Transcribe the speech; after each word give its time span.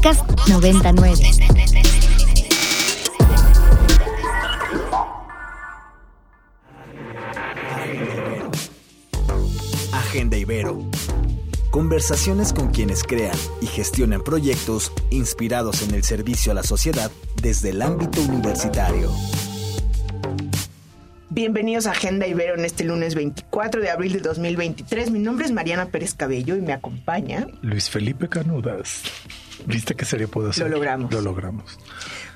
Podcast 0.00 0.48
99. 0.48 1.12
Agenda 9.92 10.36
Ibero. 10.36 10.84
Conversaciones 11.72 12.52
con 12.52 12.68
quienes 12.70 13.02
crean 13.02 13.36
y 13.60 13.66
gestionan 13.66 14.22
proyectos 14.22 14.92
inspirados 15.10 15.82
en 15.82 15.92
el 15.96 16.04
servicio 16.04 16.52
a 16.52 16.54
la 16.54 16.62
sociedad 16.62 17.10
desde 17.42 17.70
el 17.70 17.82
ámbito 17.82 18.20
universitario. 18.20 19.10
Bienvenidos 21.28 21.88
a 21.88 21.90
Agenda 21.90 22.28
Ibero 22.28 22.54
en 22.54 22.64
este 22.64 22.84
lunes 22.84 23.16
24 23.16 23.80
de 23.80 23.90
abril 23.90 24.12
de 24.12 24.20
2023. 24.20 25.10
Mi 25.10 25.18
nombre 25.18 25.46
es 25.46 25.50
Mariana 25.50 25.86
Pérez 25.86 26.14
Cabello 26.14 26.54
y 26.54 26.60
me 26.60 26.72
acompaña 26.72 27.48
Luis 27.62 27.90
Felipe 27.90 28.28
Canudas. 28.28 29.02
¿Viste 29.66 29.94
qué 29.94 30.04
serie 30.04 30.28
puedo 30.28 30.50
hacer? 30.50 30.64
Lo 30.64 30.76
logramos. 30.76 31.12
Lo 31.12 31.20
logramos. 31.20 31.78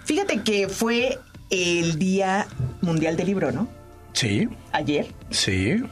Fíjate 0.05 0.43
que 0.43 0.69
fue 0.69 1.19
el 1.51 1.99
Día 1.99 2.47
Mundial 2.81 3.17
del 3.17 3.27
Libro, 3.27 3.53
¿no? 3.53 3.69
Sí. 4.13 4.49
Ayer. 4.73 5.07
Sí. 5.31 5.83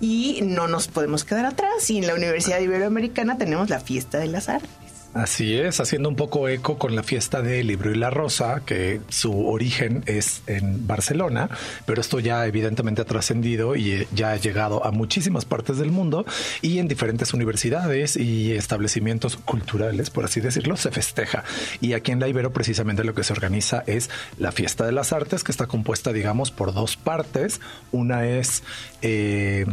Y 0.00 0.40
no 0.42 0.68
nos 0.68 0.88
podemos 0.88 1.24
quedar 1.24 1.46
atrás. 1.46 1.88
Y 1.90 1.98
en 1.98 2.06
la 2.06 2.14
Universidad 2.14 2.60
Iberoamericana 2.60 3.38
tenemos 3.38 3.70
la 3.70 3.80
Fiesta 3.80 4.18
de 4.18 4.26
las 4.26 4.48
Artes. 4.48 4.70
Así 5.12 5.56
es, 5.56 5.80
haciendo 5.80 6.08
un 6.08 6.14
poco 6.14 6.48
eco 6.48 6.78
con 6.78 6.94
la 6.94 7.02
fiesta 7.02 7.42
del 7.42 7.66
libro 7.66 7.90
y 7.90 7.96
la 7.96 8.10
rosa, 8.10 8.62
que 8.64 9.00
su 9.08 9.48
origen 9.48 10.04
es 10.06 10.42
en 10.46 10.86
Barcelona, 10.86 11.50
pero 11.84 12.00
esto 12.00 12.20
ya 12.20 12.46
evidentemente 12.46 13.02
ha 13.02 13.04
trascendido 13.04 13.74
y 13.74 13.90
eh, 13.90 14.08
ya 14.14 14.30
ha 14.30 14.36
llegado 14.36 14.86
a 14.86 14.92
muchísimas 14.92 15.44
partes 15.44 15.78
del 15.78 15.90
mundo 15.90 16.24
y 16.62 16.78
en 16.78 16.86
diferentes 16.86 17.34
universidades 17.34 18.16
y 18.16 18.52
establecimientos 18.52 19.36
culturales, 19.36 20.10
por 20.10 20.24
así 20.24 20.40
decirlo, 20.40 20.76
se 20.76 20.92
festeja. 20.92 21.42
Y 21.80 21.94
aquí 21.94 22.12
en 22.12 22.20
la 22.20 22.28
Ibero 22.28 22.52
precisamente 22.52 23.02
lo 23.02 23.12
que 23.12 23.24
se 23.24 23.32
organiza 23.32 23.82
es 23.88 24.10
la 24.38 24.52
fiesta 24.52 24.86
de 24.86 24.92
las 24.92 25.12
artes, 25.12 25.42
que 25.42 25.50
está 25.50 25.66
compuesta, 25.66 26.12
digamos, 26.12 26.52
por 26.52 26.72
dos 26.72 26.96
partes. 26.96 27.60
Una 27.90 28.26
es... 28.28 28.62
Eh, 29.02 29.66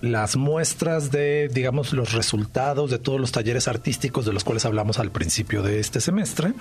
las 0.00 0.36
muestras 0.36 1.10
de, 1.10 1.48
digamos, 1.52 1.92
los 1.92 2.12
resultados 2.12 2.90
de 2.90 2.98
todos 2.98 3.20
los 3.20 3.32
talleres 3.32 3.68
artísticos 3.68 4.26
de 4.26 4.32
los 4.32 4.44
cuales 4.44 4.64
hablamos 4.64 4.98
al 4.98 5.10
principio 5.10 5.62
de 5.62 5.80
este 5.80 6.00
semestre 6.00 6.52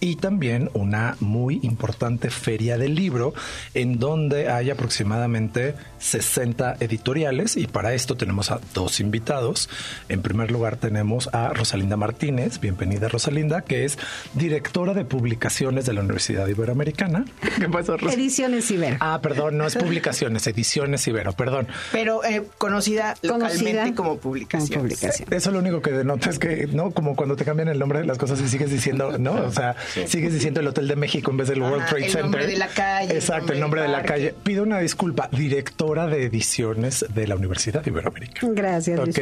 y 0.00 0.16
también 0.16 0.70
una 0.74 1.16
muy 1.20 1.60
importante 1.62 2.30
feria 2.30 2.78
del 2.78 2.94
libro 2.94 3.34
en 3.74 3.98
donde 3.98 4.50
hay 4.50 4.70
aproximadamente 4.70 5.74
60 5.98 6.76
editoriales 6.80 7.56
y 7.56 7.66
para 7.66 7.94
esto 7.94 8.16
tenemos 8.16 8.50
a 8.50 8.60
dos 8.74 9.00
invitados. 9.00 9.68
En 10.08 10.22
primer 10.22 10.50
lugar 10.50 10.76
tenemos 10.76 11.28
a 11.32 11.52
Rosalinda 11.52 11.96
Martínez, 11.96 12.60
bienvenida 12.60 13.08
Rosalinda, 13.08 13.62
que 13.62 13.84
es 13.84 13.98
directora 14.34 14.94
de 14.94 15.04
publicaciones 15.04 15.86
de 15.86 15.92
la 15.92 16.00
Universidad 16.00 16.46
Iberoamericana. 16.46 17.24
¿Qué 17.58 17.68
pasa, 17.68 17.96
Ediciones 18.12 18.70
Ibero. 18.70 18.96
Ah, 19.00 19.20
perdón, 19.22 19.58
no 19.58 19.66
es 19.66 19.76
publicaciones, 19.76 20.46
ediciones 20.46 21.06
Ibero, 21.06 21.32
perdón. 21.32 21.68
Pero 21.92 22.24
eh, 22.24 22.42
conocida, 22.78 23.14
localmente 23.22 23.94
como 23.94 24.18
publicación. 24.18 24.90
Eso 24.90 25.26
es 25.30 25.46
lo 25.46 25.58
único 25.58 25.82
que 25.82 25.92
denota 25.92 26.30
es 26.30 26.38
que, 26.38 26.66
¿no? 26.66 26.90
Como 26.90 27.16
cuando 27.16 27.36
te 27.36 27.44
cambian 27.44 27.68
el 27.68 27.78
nombre 27.78 28.00
de 28.00 28.06
las 28.06 28.18
cosas 28.18 28.40
y 28.40 28.48
sigues 28.48 28.70
diciendo, 28.70 29.18
¿no? 29.18 29.32
O 29.32 29.52
sea, 29.52 29.76
sigues 30.06 30.32
diciendo 30.32 30.60
el 30.60 30.68
Hotel 30.68 30.88
de 30.88 30.96
México 30.96 31.30
en 31.30 31.36
vez 31.38 31.48
del 31.48 31.62
World 31.62 31.86
Trade 31.86 32.02
Center. 32.02 32.18
El 32.18 32.22
nombre 32.22 32.46
de 32.46 32.56
la 32.56 32.68
calle. 32.68 33.14
Exacto, 33.14 33.52
el 33.52 33.60
nombre, 33.60 33.82
de 33.82 33.88
la 33.88 34.02
calle. 34.02 34.34
Pido 34.42 34.62
una 34.62 34.78
disculpa, 34.78 35.28
directora 35.32 36.06
de 36.06 36.24
ediciones 36.24 37.04
de 37.14 37.26
la 37.26 37.36
Universidad 37.36 37.84
Iberoamericana. 37.86 38.52
Gracias. 38.54 39.00
Ok. 39.00 39.18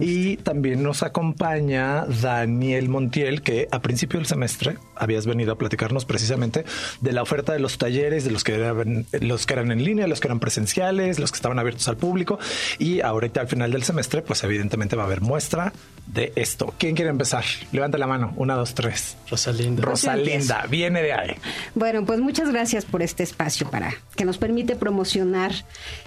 Y 0.00 0.36
también 0.38 0.82
nos 0.82 1.02
acompaña 1.02 2.04
Daniel 2.06 2.88
Montiel, 2.88 3.42
que 3.42 3.68
a 3.70 3.80
principio 3.80 4.18
del 4.18 4.26
semestre 4.26 4.76
habías 4.94 5.26
venido 5.26 5.52
a 5.52 5.58
platicarnos 5.58 6.04
precisamente 6.04 6.64
de 7.00 7.12
la 7.12 7.22
oferta 7.22 7.52
de 7.52 7.58
los 7.58 7.78
talleres, 7.78 8.24
de 8.24 8.30
los 8.30 8.44
que 8.44 8.54
eran, 8.54 9.06
los 9.20 9.46
que 9.46 9.54
eran 9.54 9.72
en 9.72 9.84
línea, 9.84 10.06
los 10.06 10.20
que 10.20 10.28
eran 10.28 10.40
presenciales, 10.40 11.18
los 11.18 11.32
que 11.32 11.36
estaban 11.36 11.58
abiertos 11.58 11.88
al 11.88 11.96
público. 11.96 12.38
Y 12.78 12.85
ahorita 13.02 13.40
al 13.40 13.48
final 13.48 13.70
del 13.70 13.82
semestre, 13.82 14.22
pues 14.22 14.42
evidentemente 14.44 14.96
va 14.96 15.04
a 15.04 15.06
haber 15.06 15.20
muestra 15.20 15.72
de 16.06 16.32
esto. 16.36 16.72
¿Quién 16.78 16.94
quiere 16.94 17.10
empezar? 17.10 17.44
Levanta 17.72 17.98
la 17.98 18.06
mano. 18.06 18.32
Una, 18.36 18.54
dos, 18.54 18.74
tres. 18.74 19.16
Rosalinda. 19.30 19.82
Rosalinda, 19.82 20.66
viene 20.68 21.02
de 21.02 21.12
ahí. 21.12 21.36
Bueno, 21.74 22.04
pues 22.04 22.20
muchas 22.20 22.50
gracias 22.50 22.84
por 22.84 23.02
este 23.02 23.22
espacio 23.22 23.68
para 23.70 23.94
que 24.14 24.24
nos 24.24 24.38
permite 24.38 24.76
promocionar 24.76 25.52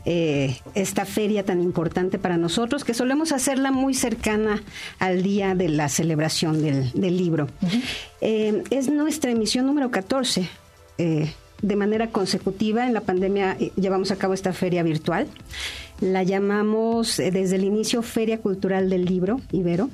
eh, 0.06 0.58
esta 0.76 1.06
feria 1.06 1.44
tan 1.44 1.62
importante 1.62 2.18
para 2.18 2.38
nosotros, 2.38 2.84
que 2.84 2.94
solemos 2.94 3.32
hacerla 3.32 3.72
muy 3.72 3.94
cercana 3.94 4.64
al 5.00 5.22
día 5.22 5.56
de 5.56 5.70
la 5.70 5.90
celebración 5.90 6.62
del, 6.62 6.92
libro. 6.94 7.48
Eh, 8.22 8.64
es 8.70 8.90
nuestra 8.90 9.32
emisión 9.32 9.66
número 9.66 9.92
14. 9.92 10.48
Eh, 10.98 11.34
de 11.62 11.76
manera 11.76 12.08
consecutiva 12.08 12.86
en 12.86 12.94
la 12.94 13.02
pandemia 13.02 13.58
llevamos 13.76 14.12
a 14.12 14.16
cabo 14.16 14.34
esta 14.34 14.54
feria 14.54 14.84
virtual. 14.84 15.28
La 16.02 16.24
llamamos 16.24 17.20
eh, 17.20 17.32
desde 17.32 17.58
el 17.58 17.64
inicio 17.64 18.02
Feria 18.02 18.40
Cultural 18.40 18.90
del 18.90 19.06
Libro 19.06 19.42
Ibero. 19.52 19.90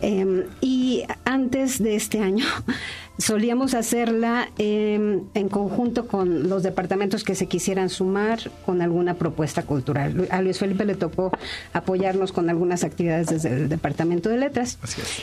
Em, 0.00 0.44
y 0.62 1.04
antes 1.24 1.82
de 1.82 1.94
este 1.94 2.20
año 2.20 2.46
solíamos 3.20 3.74
hacerla 3.74 4.48
em, 4.58 5.22
en 5.34 5.48
conjunto 5.48 6.06
con 6.06 6.48
los 6.48 6.62
departamentos 6.62 7.22
que 7.24 7.34
se 7.34 7.46
quisieran 7.46 7.88
sumar 7.88 8.50
con 8.66 8.82
alguna 8.82 9.14
propuesta 9.14 9.62
cultural. 9.62 10.26
A 10.30 10.42
Luis 10.42 10.58
Felipe 10.58 10.84
le 10.84 10.94
tocó 10.94 11.30
apoyarnos 11.72 12.32
con 12.32 12.50
algunas 12.50 12.82
actividades 12.84 13.28
desde 13.28 13.50
el 13.50 13.68
Departamento 13.68 14.28
de 14.28 14.38
Letras. 14.38 14.78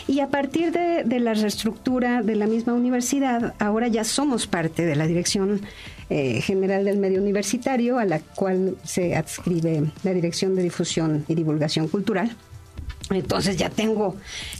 Y 0.07 0.19
a 0.19 0.29
partir 0.29 0.71
de, 0.71 1.03
de, 1.03 1.19
la 1.19 1.33
reestructura 1.33 2.21
de 2.21 2.35
la 2.35 2.47
misma 2.47 2.73
universidad, 2.73 3.55
ahora 3.59 3.87
ya 3.87 4.03
somos 4.03 4.47
parte 4.47 4.85
de 4.85 4.95
la 4.95 5.07
dirección 5.07 5.61
eh, 6.09 6.39
general 6.39 6.85
del 6.85 6.99
medio 6.99 7.21
universitario, 7.21 7.99
a 7.99 8.05
la 8.05 8.19
cual 8.19 8.77
se 8.85 9.17
adscribe 9.17 9.91
la 10.03 10.13
Dirección 10.13 10.55
de 10.55 10.63
Difusión 10.63 11.25
y 11.27 11.35
Divulgación 11.35 11.89
Cultural. 11.89 12.33
Entonces 13.09 13.57
ya 13.57 13.69
tengo, 13.69 14.15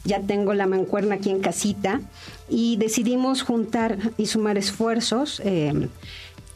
ya 0.06 0.22
tengo 0.22 0.54
la 0.54 0.68
mancuerna 0.68 1.16
aquí 1.16 1.30
en 1.30 1.40
casita 1.40 2.02
y 2.50 2.78
decidimos 2.78 3.42
juntar 3.42 3.98
y 4.18 4.28
sumar 4.28 4.58
esfuerzos. 4.58 5.42
Eh, 5.44 5.90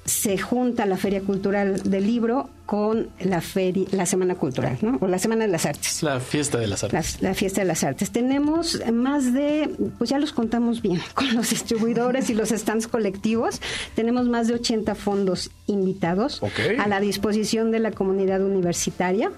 se 0.05 0.37
junta 0.37 0.85
la 0.85 0.97
Feria 0.97 1.21
Cultural 1.21 1.83
del 1.83 2.07
Libro 2.07 2.49
con 2.65 3.09
la 3.19 3.39
feria, 3.39 3.85
la 3.91 4.05
Semana 4.05 4.35
Cultural, 4.35 4.77
¿no? 4.81 4.97
O 4.99 5.07
la 5.07 5.19
Semana 5.19 5.45
de 5.45 5.51
las 5.51 5.65
Artes. 5.67 6.01
La 6.01 6.19
Fiesta 6.19 6.57
de 6.57 6.67
las 6.67 6.83
Artes. 6.83 7.21
La, 7.21 7.35
Fiesta 7.35 7.61
de 7.61 7.67
las 7.67 7.83
Artes. 7.83 8.11
Tenemos 8.11 8.79
más 8.91 9.31
de, 9.33 9.69
pues 9.99 10.09
ya 10.09 10.17
los 10.17 10.33
contamos 10.33 10.81
bien, 10.81 10.99
con 11.13 11.33
los 11.35 11.51
distribuidores 11.51 12.29
y 12.29 12.33
los 12.33 12.49
stands 12.49 12.87
colectivos. 12.87 13.61
Tenemos 13.95 14.27
más 14.27 14.47
de 14.47 14.55
80 14.55 14.95
fondos 14.95 15.51
invitados 15.67 16.41
a 16.79 16.87
la 16.87 16.99
disposición 16.99 17.71
de 17.71 17.79
la 17.79 17.91
comunidad 17.91 18.41
universitaria. 18.41 19.31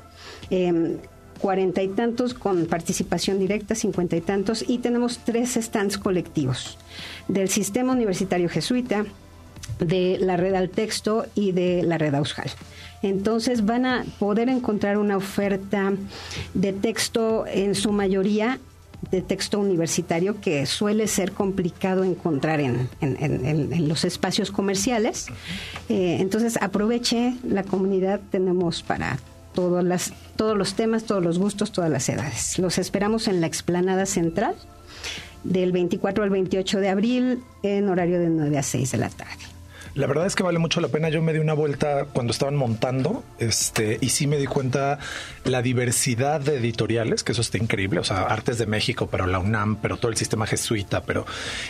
Em, 0.50 0.98
cuarenta 1.40 1.82
y 1.82 1.90
tantos 1.90 2.34
con 2.34 2.66
participación 2.66 3.40
directa, 3.40 3.76
cincuenta 3.76 4.16
y 4.16 4.22
tantos, 4.22 4.64
y 4.68 4.80
tenemos 4.80 5.20
tres 5.20 5.54
stands 5.54 5.98
colectivos 5.98 6.78
del 7.28 7.50
Sistema 7.50 7.94
Universitario 7.94 8.50
Jesuita, 8.50 9.06
de 9.80 10.18
la 10.20 10.38
red 10.38 10.54
al 10.54 10.70
texto 10.70 11.26
y 11.36 11.52
de 11.52 11.84
la 11.84 11.98
red 11.98 12.14
Aushal. 12.16 12.50
Entonces 13.02 13.66
van 13.66 13.86
a 13.86 14.06
poder 14.20 14.50
encontrar 14.50 14.98
una 14.98 15.18
oferta 15.18 15.94
de 16.54 16.74
texto 16.74 17.46
en 17.48 17.76
su 17.76 17.92
mayoría 17.92 18.60
de 19.12 19.22
texto 19.22 19.60
universitario 19.60 20.40
que 20.40 20.66
suele 20.66 21.08
ser 21.08 21.34
complicado 21.34 22.06
encontrar 22.06 22.62
en, 22.62 23.88
los 23.88 24.06
espacios 24.06 24.52
comerciales. 24.52 25.28
Eh, 25.90 26.18
entonces 26.20 26.58
aproveche 26.62 27.36
la 27.44 27.64
comunidad, 27.64 28.22
tenemos 28.32 28.82
para 28.82 29.20
todas 29.54 30.14
todos 30.36 30.58
los 30.58 30.74
temas, 30.74 31.04
todos 31.04 31.24
los 31.24 31.40
gustos, 31.40 31.72
todas 31.72 31.90
las 31.90 32.08
edades. 32.10 32.58
Los 32.60 32.78
esperamos 32.78 33.28
en 33.28 33.42
la 33.42 33.48
explanada 33.48 34.06
central 34.06 34.56
del 35.44 35.72
24 35.72 36.24
al 36.24 36.30
28 36.30 36.80
de 36.80 36.90
abril 36.90 37.44
en 37.64 37.90
horario 37.90 38.20
de 38.20 38.30
9 38.30 38.58
a 38.58 38.64
6 38.64 38.92
de 38.92 38.98
la 38.98 39.10
tarde. 39.10 39.53
La 39.96 40.08
verdad 40.08 40.26
es 40.26 40.36
que 40.36 40.42
vale 40.42 40.58
mucho 40.58 40.82
la 40.82 40.88
pena. 40.88 41.10
Yo 41.10 41.22
me 41.22 41.34
di 41.34 41.40
una 41.40 41.54
vuelta 41.54 42.06
cuando 42.12 42.32
estaban 42.32 42.56
montando, 42.56 43.24
este, 43.38 44.00
y 44.02 44.10
sí 44.10 44.26
me 44.26 44.38
di 44.38 44.48
cuenta 44.48 44.98
la 45.44 45.62
diversidad 45.62 46.42
de 46.42 46.58
editoriales, 46.58 47.24
que 47.24 47.34
eso 47.34 47.42
está 47.42 47.60
increíble. 47.60 48.00
O 48.00 48.04
sea, 48.04 48.22
Artes 48.24 48.58
de 48.58 48.66
México, 48.66 49.08
pero 49.12 49.28
la 49.28 49.38
UNAM, 49.38 49.76
pero 49.76 49.98
todo 49.98 50.10
el 50.10 50.18
sistema 50.18 50.48
jesuita, 50.48 51.04
pero 51.04 51.28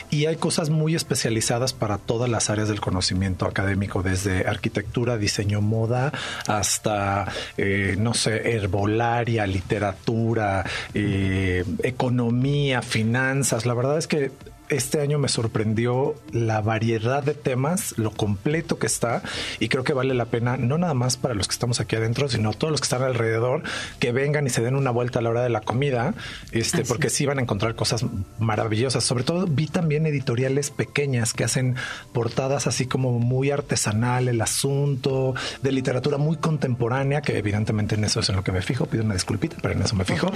y 0.10 0.26
hay 0.26 0.38
cosas 0.38 0.70
muy 0.70 0.96
especializadas 0.96 1.74
para 1.74 1.98
todas 1.98 2.30
las 2.30 2.50
áreas 2.50 2.70
del 2.70 2.80
conocimiento 2.80 3.46
académico, 3.46 4.04
desde 4.04 4.48
arquitectura, 4.48 5.18
diseño, 5.18 5.60
moda, 5.60 6.14
hasta 6.48 7.28
eh, 7.58 7.96
no 8.00 8.14
sé, 8.14 8.56
herbolaria, 8.56 9.46
literatura, 9.48 10.66
eh, 10.94 11.66
economía, 11.84 12.82
finanzas. 12.82 13.66
La 13.66 13.74
verdad 13.74 13.98
es 13.98 14.08
que 14.08 14.32
este 14.70 15.02
año 15.02 15.20
me 15.20 15.28
sorprendió 15.28 16.16
la 16.32 16.62
variedad 16.62 17.24
de 17.24 17.34
temas, 17.34 17.94
lo 17.98 18.12
completo 18.12 18.80
que 18.80 18.88
está 18.88 19.22
y 19.60 19.70
creo 19.70 19.84
que 19.84 19.94
vale 19.94 20.14
la 20.14 20.26
pena, 20.26 20.58
no 20.58 20.78
nada 20.78 20.94
más 20.94 21.18
para 21.18 21.34
los 21.34 21.48
que 21.48 21.54
estamos 21.54 21.80
aquí 21.80 21.96
adentro, 21.96 22.30
sino 22.30 22.54
todos 22.54 22.72
los 22.72 22.82
que 22.82 22.86
están 22.86 23.04
alrededor, 23.04 23.64
que 24.00 24.12
vengan 24.12 24.48
y 24.48 24.50
se 24.50 24.62
den 24.62 24.76
una 24.76 24.92
vuelta 24.92 25.20
a 25.20 25.22
la 25.22 25.30
hora 25.30 25.44
de 25.44 25.50
la 25.50 25.62
comida, 25.62 26.14
este, 26.52 26.84
porque 26.84 27.10
sí 27.10 27.26
van 27.26 27.40
a 27.40 27.42
encontrar 27.42 27.76
cosas 27.76 28.06
maravillosas. 28.40 29.04
Sobre 29.04 29.24
todo 29.24 29.46
vi 29.48 29.68
también 29.68 30.06
editoriales 30.06 30.72
pequeñas 30.72 31.34
que 31.34 31.44
hacen 31.44 31.76
portadas 32.14 32.68
así 32.68 32.86
como 32.86 33.20
muy 33.20 33.52
artesanal, 33.52 34.28
el 34.28 34.42
asunto 34.42 35.34
de 35.62 35.72
literatura 35.72 36.18
muy 36.18 36.38
contemporánea, 36.38 37.22
que 37.22 37.38
evidentemente 37.38 37.96
en 37.96 38.04
eso 38.04 38.20
es 38.20 38.30
en 38.30 38.36
lo 38.36 38.44
que 38.44 38.52
me 38.52 38.62
fijo, 38.62 38.86
pido 38.86 39.04
una 39.04 39.14
disculpita, 39.14 39.58
pero 39.62 39.74
en 39.74 39.82
eso 39.82 39.96
me 39.96 40.06
fijo, 40.06 40.32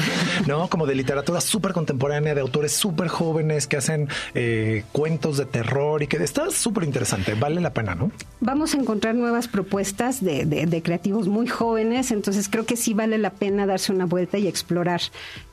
¿no? 0.46 0.70
Como 0.70 0.86
de 0.86 0.96
literatura 0.96 1.42
súper 1.42 1.74
contemporánea, 1.74 2.36
de 2.36 2.42
autores 2.42 2.74
súper 2.74 3.08
jóvenes 3.08 3.68
que 3.68 3.78
hacen 3.78 4.10
eh, 4.34 4.84
cuentos 4.92 5.38
de 5.38 5.46
terror 5.46 6.04
y 6.04 6.08
que 6.08 6.18
está 6.18 6.50
súper 6.52 6.84
interesante, 6.84 7.34
vale 7.34 7.62
la 7.62 7.74
pena, 7.74 7.96
¿no? 7.96 8.12
Vamos 8.40 8.74
a 8.74 8.78
encontrar 8.78 9.16
nuevas 9.16 9.48
propuestas 9.48 10.24
de, 10.24 10.46
de, 10.46 10.82
creativos 10.82 11.28
muy 11.28 11.48
jóvenes, 11.48 12.12
entonces 12.12 12.50
creo 12.50 12.66
que 12.66 12.78
sí 12.78 12.94
vale 12.94 13.18
la 13.18 13.32
pena 13.32 13.66
darse 13.66 13.92
una 13.92 14.06
vuelta 14.06 14.38
y 14.38 14.48
explorar 14.48 15.02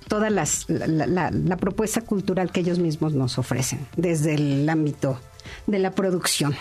toda 0.08 0.30
las, 0.30 0.66
la, 0.68 1.30
la 1.30 1.56
propuesta 1.56 2.02
cultural 2.02 2.52
que 2.52 2.60
ellos 2.60 2.78
mismos 2.78 3.14
nos 3.14 3.38
ofrecen 3.38 3.86
desde 3.96 4.34
el 4.34 4.68
ámbito 4.68 5.18
de 5.66 5.78
la 5.78 5.92
producción 5.92 6.54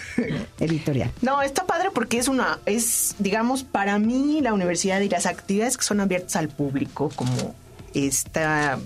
editorial. 0.60 1.10
No, 1.22 1.42
está 1.42 1.66
padre 1.66 1.90
porque 1.92 2.18
es 2.18 2.28
una, 2.28 2.58
es, 2.66 3.16
digamos, 3.18 3.64
para 3.64 3.98
mí 3.98 4.40
la 4.40 4.52
universidad 4.52 5.00
y 5.00 5.08
las 5.08 5.26
actividades 5.26 5.76
que 5.76 5.84
son 5.84 6.00
abiertas 6.00 6.36
al 6.36 6.48
público, 6.48 7.10
como 7.14 7.54
esta 7.94 8.78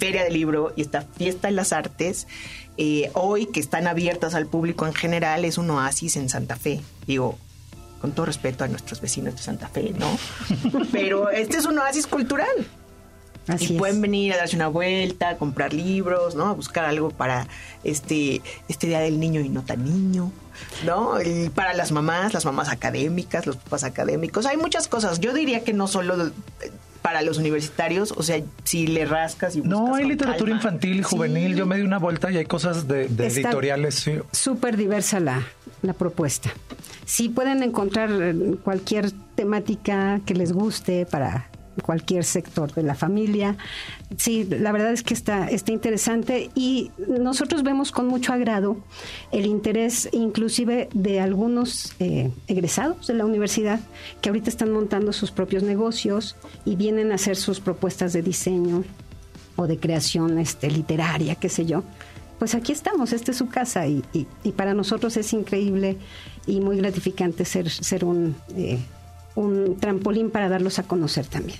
feria 0.00 0.24
del 0.24 0.32
libro 0.32 0.72
y 0.74 0.80
esta 0.80 1.02
fiesta 1.02 1.48
de 1.48 1.52
las 1.54 1.72
artes, 1.72 2.26
eh, 2.78 3.10
hoy 3.14 3.46
que 3.46 3.60
están 3.60 3.86
abiertas 3.86 4.34
al 4.34 4.46
público 4.46 4.86
en 4.86 4.94
general, 4.94 5.44
es 5.44 5.58
un 5.58 5.70
oasis 5.70 6.16
en 6.16 6.28
Santa 6.28 6.56
Fe. 6.56 6.80
Digo, 7.06 7.38
con 8.00 8.12
todo 8.12 8.26
respeto 8.26 8.64
a 8.64 8.68
nuestros 8.68 9.00
vecinos 9.00 9.36
de 9.36 9.42
Santa 9.42 9.68
Fe, 9.68 9.94
¿no? 9.98 10.18
Pero 10.92 11.30
este 11.30 11.58
es 11.58 11.66
un 11.66 11.78
oasis 11.78 12.06
cultural 12.06 12.66
y 13.58 13.78
pueden 13.78 14.00
venir 14.00 14.32
a 14.32 14.36
darse 14.36 14.56
una 14.56 14.68
vuelta, 14.68 15.30
a 15.30 15.36
comprar 15.36 15.72
libros, 15.72 16.34
¿no? 16.34 16.46
A 16.46 16.52
buscar 16.52 16.84
algo 16.84 17.10
para 17.10 17.46
este, 17.84 18.42
este 18.68 18.86
Día 18.86 19.00
del 19.00 19.18
Niño 19.18 19.40
y 19.40 19.48
no 19.48 19.62
tan 19.62 19.84
niño, 19.84 20.30
¿no? 20.84 21.14
para 21.54 21.74
las 21.74 21.90
mamás, 21.90 22.32
las 22.32 22.44
mamás 22.44 22.68
académicas, 22.68 23.46
los 23.46 23.56
papás 23.56 23.84
académicos. 23.84 24.46
Hay 24.46 24.56
muchas 24.56 24.88
cosas. 24.88 25.20
Yo 25.20 25.32
diría 25.32 25.64
que 25.64 25.72
no 25.72 25.88
solo 25.88 26.26
eh, 26.26 26.32
para 27.02 27.22
los 27.22 27.38
universitarios, 27.38 28.12
o 28.16 28.22
sea, 28.22 28.40
si 28.64 28.86
le 28.86 29.04
rascas 29.04 29.56
y 29.56 29.62
No, 29.62 29.94
hay 29.94 30.06
literatura 30.06 30.52
infantil 30.52 31.00
y 31.00 31.02
juvenil. 31.02 31.56
Yo 31.56 31.66
me 31.66 31.76
di 31.76 31.82
una 31.82 31.98
vuelta 31.98 32.30
y 32.30 32.36
hay 32.36 32.44
cosas 32.44 32.86
de, 32.88 33.06
editoriales. 33.06 34.04
Súper 34.32 34.76
diversa 34.76 35.20
la, 35.20 35.42
la 35.82 35.92
propuesta. 35.92 36.50
Sí 37.04 37.28
pueden 37.28 37.62
encontrar 37.62 38.10
eh, 38.10 38.56
cualquier 38.62 39.10
temática 39.34 40.20
que 40.26 40.34
les 40.34 40.52
guste 40.52 41.06
para 41.06 41.49
cualquier 41.80 42.24
sector 42.24 42.72
de 42.72 42.82
la 42.82 42.94
familia. 42.94 43.56
Sí, 44.16 44.44
la 44.44 44.72
verdad 44.72 44.92
es 44.92 45.02
que 45.02 45.14
está, 45.14 45.48
está 45.48 45.72
interesante 45.72 46.50
y 46.54 46.90
nosotros 47.08 47.62
vemos 47.62 47.92
con 47.92 48.06
mucho 48.06 48.32
agrado 48.32 48.76
el 49.32 49.46
interés 49.46 50.08
inclusive 50.12 50.88
de 50.92 51.20
algunos 51.20 51.94
eh, 52.00 52.30
egresados 52.46 53.06
de 53.06 53.14
la 53.14 53.24
universidad 53.24 53.80
que 54.20 54.28
ahorita 54.28 54.50
están 54.50 54.72
montando 54.72 55.12
sus 55.12 55.30
propios 55.30 55.62
negocios 55.62 56.36
y 56.64 56.76
vienen 56.76 57.12
a 57.12 57.16
hacer 57.16 57.36
sus 57.36 57.60
propuestas 57.60 58.12
de 58.12 58.22
diseño 58.22 58.84
o 59.56 59.66
de 59.66 59.78
creación 59.78 60.38
este, 60.38 60.70
literaria, 60.70 61.34
qué 61.34 61.48
sé 61.48 61.66
yo. 61.66 61.82
Pues 62.38 62.54
aquí 62.54 62.72
estamos, 62.72 63.12
esta 63.12 63.32
es 63.32 63.36
su 63.36 63.48
casa 63.48 63.86
y, 63.86 64.02
para 64.56 64.72
nosotros 64.72 65.16
es 65.18 65.32
increíble 65.34 65.98
y 66.46 66.60
muy 66.60 66.78
gratificante 66.78 67.44
ser, 67.44 67.68
ser 67.68 68.04
un... 68.04 68.34
Eh, 68.56 68.78
un 69.34 69.76
trampolín 69.78 70.30
para 70.30 70.48
darlos 70.48 70.78
a 70.78 70.84
conocer 70.84 71.26
también. 71.26 71.58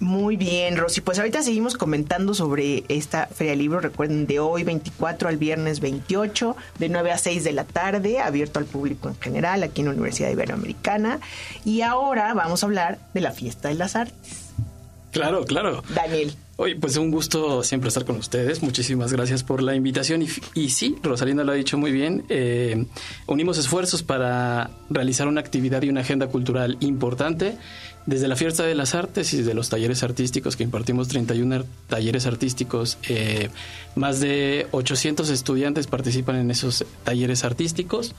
Muy 0.00 0.36
bien, 0.36 0.76
Rosy. 0.76 1.00
Pues 1.00 1.18
ahorita 1.18 1.42
seguimos 1.42 1.76
comentando 1.76 2.32
sobre 2.32 2.84
esta 2.88 3.26
Feria 3.26 3.52
de 3.52 3.56
Libro. 3.56 3.80
Recuerden, 3.80 4.26
de 4.26 4.38
hoy 4.38 4.62
24 4.62 5.28
al 5.28 5.38
viernes 5.38 5.80
28, 5.80 6.56
de 6.78 6.88
9 6.88 7.10
a 7.10 7.18
6 7.18 7.42
de 7.42 7.52
la 7.52 7.64
tarde, 7.64 8.20
abierto 8.20 8.60
al 8.60 8.64
público 8.66 9.08
en 9.08 9.18
general, 9.18 9.62
aquí 9.64 9.80
en 9.80 9.86
la 9.86 9.92
Universidad 9.92 10.30
Iberoamericana. 10.30 11.18
Y 11.64 11.80
ahora 11.82 12.32
vamos 12.34 12.62
a 12.62 12.66
hablar 12.66 12.98
de 13.12 13.20
la 13.20 13.32
Fiesta 13.32 13.68
de 13.68 13.74
las 13.74 13.96
Artes. 13.96 14.52
Claro, 15.10 15.44
claro. 15.44 15.82
Daniel. 15.94 16.34
Oye, 16.56 16.74
pues 16.74 16.96
un 16.96 17.12
gusto 17.12 17.62
siempre 17.62 17.88
estar 17.88 18.04
con 18.04 18.16
ustedes. 18.16 18.62
Muchísimas 18.62 19.12
gracias 19.12 19.44
por 19.44 19.62
la 19.62 19.76
invitación. 19.76 20.24
Y, 20.54 20.70
sí, 20.70 20.96
Rosalinda 21.02 21.44
lo 21.44 21.52
ha 21.52 21.54
dicho 21.54 21.78
muy 21.78 21.92
bien. 21.92 22.24
Eh, 22.28 22.84
unimos 23.26 23.58
esfuerzos 23.58 24.02
para 24.02 24.70
realizar 24.90 25.28
una 25.28 25.40
actividad 25.40 25.82
y 25.82 25.88
una 25.88 26.00
agenda 26.00 26.26
cultural 26.26 26.76
importante. 26.80 27.56
Desde 28.08 28.26
la 28.26 28.36
Fiesta 28.36 28.62
de 28.62 28.74
las 28.74 28.94
Artes 28.94 29.34
y 29.34 29.42
de 29.42 29.52
los 29.52 29.68
talleres 29.68 30.02
artísticos, 30.02 30.56
que 30.56 30.62
impartimos 30.62 31.08
31 31.08 31.66
talleres 31.88 32.24
artísticos, 32.24 32.96
eh, 33.06 33.50
más 33.96 34.18
de 34.20 34.66
800 34.70 35.28
estudiantes 35.28 35.86
participan 35.86 36.36
en 36.36 36.50
esos 36.50 36.86
talleres 37.04 37.44
artísticos. 37.44 38.14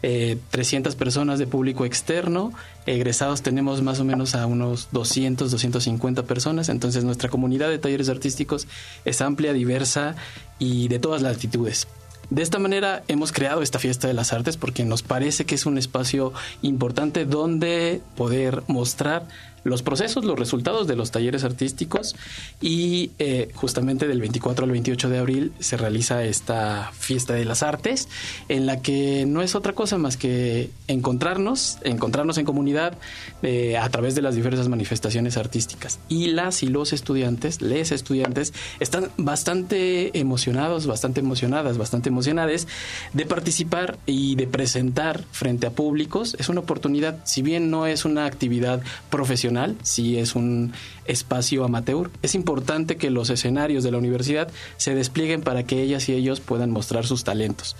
300 0.00 0.94
eh, 0.94 0.96
personas 0.96 1.38
de 1.38 1.46
público 1.46 1.84
externo. 1.84 2.54
Egresados 2.86 3.42
tenemos 3.42 3.82
más 3.82 4.00
o 4.00 4.06
menos 4.06 4.34
a 4.34 4.46
unos 4.46 4.88
200, 4.92 5.50
250 5.50 6.22
personas. 6.22 6.70
Entonces 6.70 7.04
nuestra 7.04 7.28
comunidad 7.28 7.68
de 7.68 7.78
talleres 7.78 8.08
artísticos 8.08 8.66
es 9.04 9.20
amplia, 9.20 9.52
diversa 9.52 10.16
y 10.58 10.88
de 10.88 10.98
todas 10.98 11.20
las 11.20 11.34
latitudes. 11.34 11.86
De 12.30 12.42
esta 12.42 12.58
manera 12.58 13.02
hemos 13.08 13.32
creado 13.32 13.62
esta 13.62 13.78
fiesta 13.78 14.08
de 14.08 14.14
las 14.14 14.32
artes 14.32 14.56
porque 14.56 14.84
nos 14.84 15.02
parece 15.02 15.44
que 15.44 15.54
es 15.54 15.66
un 15.66 15.78
espacio 15.78 16.32
importante 16.62 17.24
donde 17.24 18.00
poder 18.16 18.62
mostrar 18.66 19.26
los 19.64 19.82
procesos, 19.82 20.24
los 20.24 20.38
resultados 20.38 20.86
de 20.86 20.94
los 20.94 21.10
talleres 21.10 21.44
artísticos 21.44 22.14
y 22.60 23.10
eh, 23.18 23.50
justamente 23.54 24.06
del 24.06 24.20
24 24.20 24.64
al 24.64 24.70
28 24.70 25.08
de 25.08 25.18
abril 25.18 25.52
se 25.58 25.76
realiza 25.76 26.22
esta 26.24 26.92
fiesta 26.92 27.34
de 27.34 27.44
las 27.44 27.62
artes 27.62 28.08
en 28.48 28.66
la 28.66 28.80
que 28.80 29.24
no 29.26 29.42
es 29.42 29.54
otra 29.54 29.72
cosa 29.72 29.98
más 29.98 30.16
que 30.16 30.70
encontrarnos, 30.86 31.78
encontrarnos 31.82 32.38
en 32.38 32.44
comunidad 32.44 32.96
eh, 33.42 33.76
a 33.78 33.88
través 33.88 34.14
de 34.14 34.22
las 34.22 34.34
diversas 34.34 34.68
manifestaciones 34.68 35.36
artísticas. 35.36 35.98
Y 36.08 36.28
las 36.28 36.62
y 36.62 36.68
los 36.68 36.92
estudiantes, 36.92 37.62
les 37.62 37.90
estudiantes, 37.90 38.52
están 38.80 39.10
bastante 39.16 40.18
emocionados, 40.18 40.86
bastante 40.86 41.20
emocionadas, 41.20 41.78
bastante 41.78 42.10
emocionadas 42.10 42.66
de 43.12 43.26
participar 43.26 43.98
y 44.06 44.36
de 44.36 44.46
presentar 44.46 45.24
frente 45.32 45.66
a 45.66 45.70
públicos. 45.70 46.36
Es 46.38 46.48
una 46.48 46.60
oportunidad, 46.60 47.18
si 47.24 47.42
bien 47.42 47.70
no 47.70 47.86
es 47.86 48.04
una 48.04 48.26
actividad 48.26 48.82
profesional, 49.10 49.53
si 49.82 50.18
es 50.18 50.34
un 50.34 50.72
espacio 51.06 51.64
amateur. 51.64 52.10
Es 52.22 52.34
importante 52.34 52.96
que 52.96 53.10
los 53.10 53.30
escenarios 53.30 53.84
de 53.84 53.90
la 53.90 53.98
universidad 53.98 54.48
se 54.76 54.94
desplieguen 54.94 55.42
para 55.42 55.64
que 55.64 55.82
ellas 55.82 56.08
y 56.08 56.12
ellos 56.12 56.40
puedan 56.40 56.70
mostrar 56.70 57.06
sus 57.06 57.24
talentos. 57.24 57.76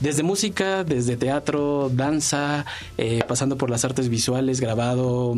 Desde 0.00 0.22
música, 0.22 0.84
desde 0.84 1.16
teatro, 1.16 1.90
danza, 1.92 2.66
eh, 2.98 3.22
pasando 3.26 3.56
por 3.56 3.70
las 3.70 3.84
artes 3.84 4.08
visuales, 4.08 4.60
grabado, 4.60 5.34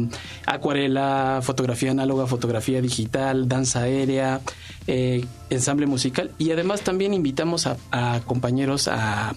acuarela, 0.46 1.40
fotografía 1.42 1.90
análoga, 1.90 2.26
fotografía 2.26 2.80
digital, 2.80 3.48
danza 3.48 3.82
aérea, 3.82 4.40
eh, 4.86 5.24
ensamble 5.50 5.86
musical 5.86 6.30
y 6.38 6.52
además 6.52 6.82
también 6.82 7.12
invitamos 7.12 7.66
a, 7.66 8.20
compañeros 8.24 8.88
a 8.88 9.34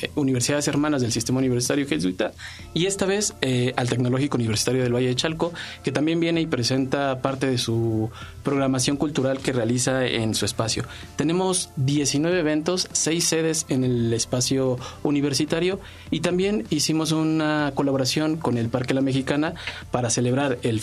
eh, 0.00 0.10
universidades 0.14 0.68
hermanas 0.68 1.02
del 1.02 1.12
sistema 1.12 1.38
universitario 1.40 1.86
jesuita 1.86 2.32
y 2.72 2.86
esta 2.86 3.04
vez 3.06 3.34
al 3.76 3.88
Tecnológico 3.88 4.36
Universitario 4.36 4.82
del 4.82 4.94
Valle 4.94 5.08
de 5.08 5.16
Chalco 5.16 5.52
que 5.82 5.90
también 5.92 6.20
viene 6.20 6.40
y 6.40 6.46
presenta 6.46 7.20
parte 7.20 7.41
de 7.46 7.58
su 7.58 8.10
programación 8.42 8.96
cultural 8.96 9.38
que 9.38 9.52
realiza 9.52 10.06
en 10.06 10.34
su 10.34 10.44
espacio. 10.44 10.84
Tenemos 11.16 11.70
19 11.76 12.38
eventos, 12.38 12.88
6 12.92 13.24
sedes 13.24 13.66
en 13.68 13.84
el 13.84 14.12
espacio 14.12 14.78
universitario 15.02 15.80
y 16.10 16.20
también 16.20 16.64
hicimos 16.70 17.12
una 17.12 17.72
colaboración 17.74 18.36
con 18.36 18.58
el 18.58 18.68
Parque 18.68 18.94
La 18.94 19.00
Mexicana 19.00 19.54
para 19.90 20.10
celebrar 20.10 20.58
el, 20.62 20.80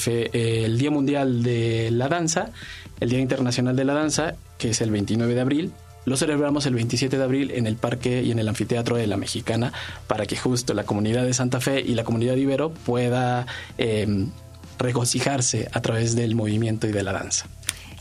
Día 0.77 0.91
Mundial 0.91 1.43
de 1.43 1.89
la 1.91 2.07
Danza, 2.07 2.51
el 2.99 3.09
Día 3.09 3.19
Internacional 3.19 3.75
de 3.75 3.85
la 3.85 3.93
Danza, 3.93 4.35
que 4.57 4.69
es 4.69 4.81
el 4.81 4.91
29 4.91 5.33
de 5.33 5.41
abril, 5.41 5.71
lo 6.05 6.17
celebramos 6.17 6.65
el 6.65 6.73
27 6.73 7.17
de 7.17 7.23
abril 7.23 7.51
en 7.51 7.67
el 7.67 7.75
parque 7.75 8.23
y 8.23 8.31
en 8.31 8.39
el 8.39 8.47
anfiteatro 8.47 8.95
de 8.95 9.05
la 9.05 9.17
Mexicana 9.17 9.73
para 10.07 10.25
que 10.25 10.37
justo 10.37 10.73
la 10.73 10.83
comunidad 10.83 11.23
de 11.23 11.33
Santa 11.33 11.59
Fe 11.59 11.81
y 11.81 11.93
la 11.93 12.03
comunidad 12.03 12.33
de 12.33 12.39
Ibero 12.39 12.71
pueda 12.71 13.45
em, 13.77 14.31
regocijarse 14.79 15.69
a 15.71 15.81
través 15.81 16.15
del 16.15 16.35
movimiento 16.35 16.87
y 16.87 16.91
de 16.91 17.03
la 17.03 17.13
danza. 17.13 17.45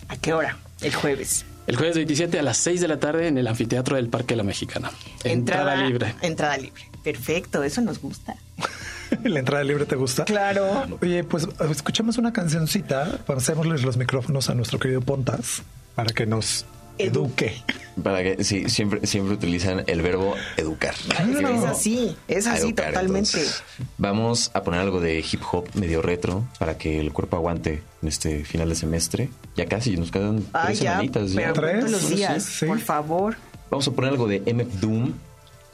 ¿A 0.08 0.16
qué 0.16 0.32
hora? 0.32 0.56
El 0.80 0.94
jueves. 0.94 1.44
El 1.66 1.76
jueves 1.76 1.96
27 1.96 2.38
a 2.38 2.42
las 2.42 2.56
6 2.56 2.80
de 2.80 2.88
la 2.88 2.98
tarde 2.98 3.28
en 3.28 3.36
el 3.36 3.46
anfiteatro 3.46 3.96
del 3.96 4.08
Parque 4.08 4.36
La 4.36 4.42
Mexicana. 4.42 4.90
Entrada, 5.22 5.76
libre. 5.76 6.14
Entrada 6.22 6.56
libre. 6.56 6.82
Perfecto, 7.04 7.62
eso 7.62 7.82
nos 7.82 8.00
gusta. 8.00 8.36
¿La 9.24 9.38
entrada 9.38 9.64
libre 9.64 9.84
te 9.84 9.96
gusta? 9.96 10.24
Claro. 10.24 10.86
Oye, 11.02 11.24
pues 11.24 11.46
escuchamos 11.70 12.16
una 12.16 12.32
cancioncita. 12.32 13.18
Pasémosles 13.26 13.82
los 13.82 13.98
micrófonos 13.98 14.48
a 14.48 14.54
nuestro 14.54 14.78
querido 14.78 15.02
Pontas 15.02 15.62
para 15.94 16.12
que 16.14 16.24
nos 16.24 16.64
eduque. 16.98 17.62
Para 18.02 18.22
que, 18.22 18.44
sí, 18.44 18.68
siempre, 18.68 19.04
siempre 19.06 19.34
utilizan 19.34 19.82
el 19.88 20.02
verbo 20.02 20.34
educar. 20.56 20.94
Es 20.94 21.64
así, 21.64 22.16
es 22.28 22.46
así 22.46 22.68
educar, 22.68 22.88
totalmente. 22.88 23.30
entonces. 23.36 23.62
Vamos 23.96 24.50
a 24.54 24.62
poner 24.62 24.80
algo 24.80 25.00
de 25.00 25.18
hip 25.18 25.40
hop 25.50 25.68
medio 25.74 26.00
retro 26.00 26.44
para 26.60 26.78
que 26.78 27.00
el 27.00 27.12
cuerpo 27.12 27.36
aguante 27.36 27.82
en 28.02 28.08
este 28.08 28.44
final 28.44 28.68
de 28.68 28.74
semestre. 28.76 29.30
Ya 29.56 29.66
casi, 29.66 29.96
nos 29.96 30.12
quedan 30.12 30.44
Ay, 30.52 30.66
tres 30.66 30.80
ya, 30.80 30.90
semanitas. 30.92 31.32
ya. 31.32 31.52
Tres, 31.52 31.90
los 31.90 32.08
días, 32.10 32.42
sí. 32.44 32.66
por 32.66 32.78
favor. 32.78 33.36
Vamos 33.70 33.88
a 33.88 33.90
poner 33.90 34.10
algo 34.12 34.28
de 34.28 34.40
MF 34.40 34.80
Doom. 34.80 35.12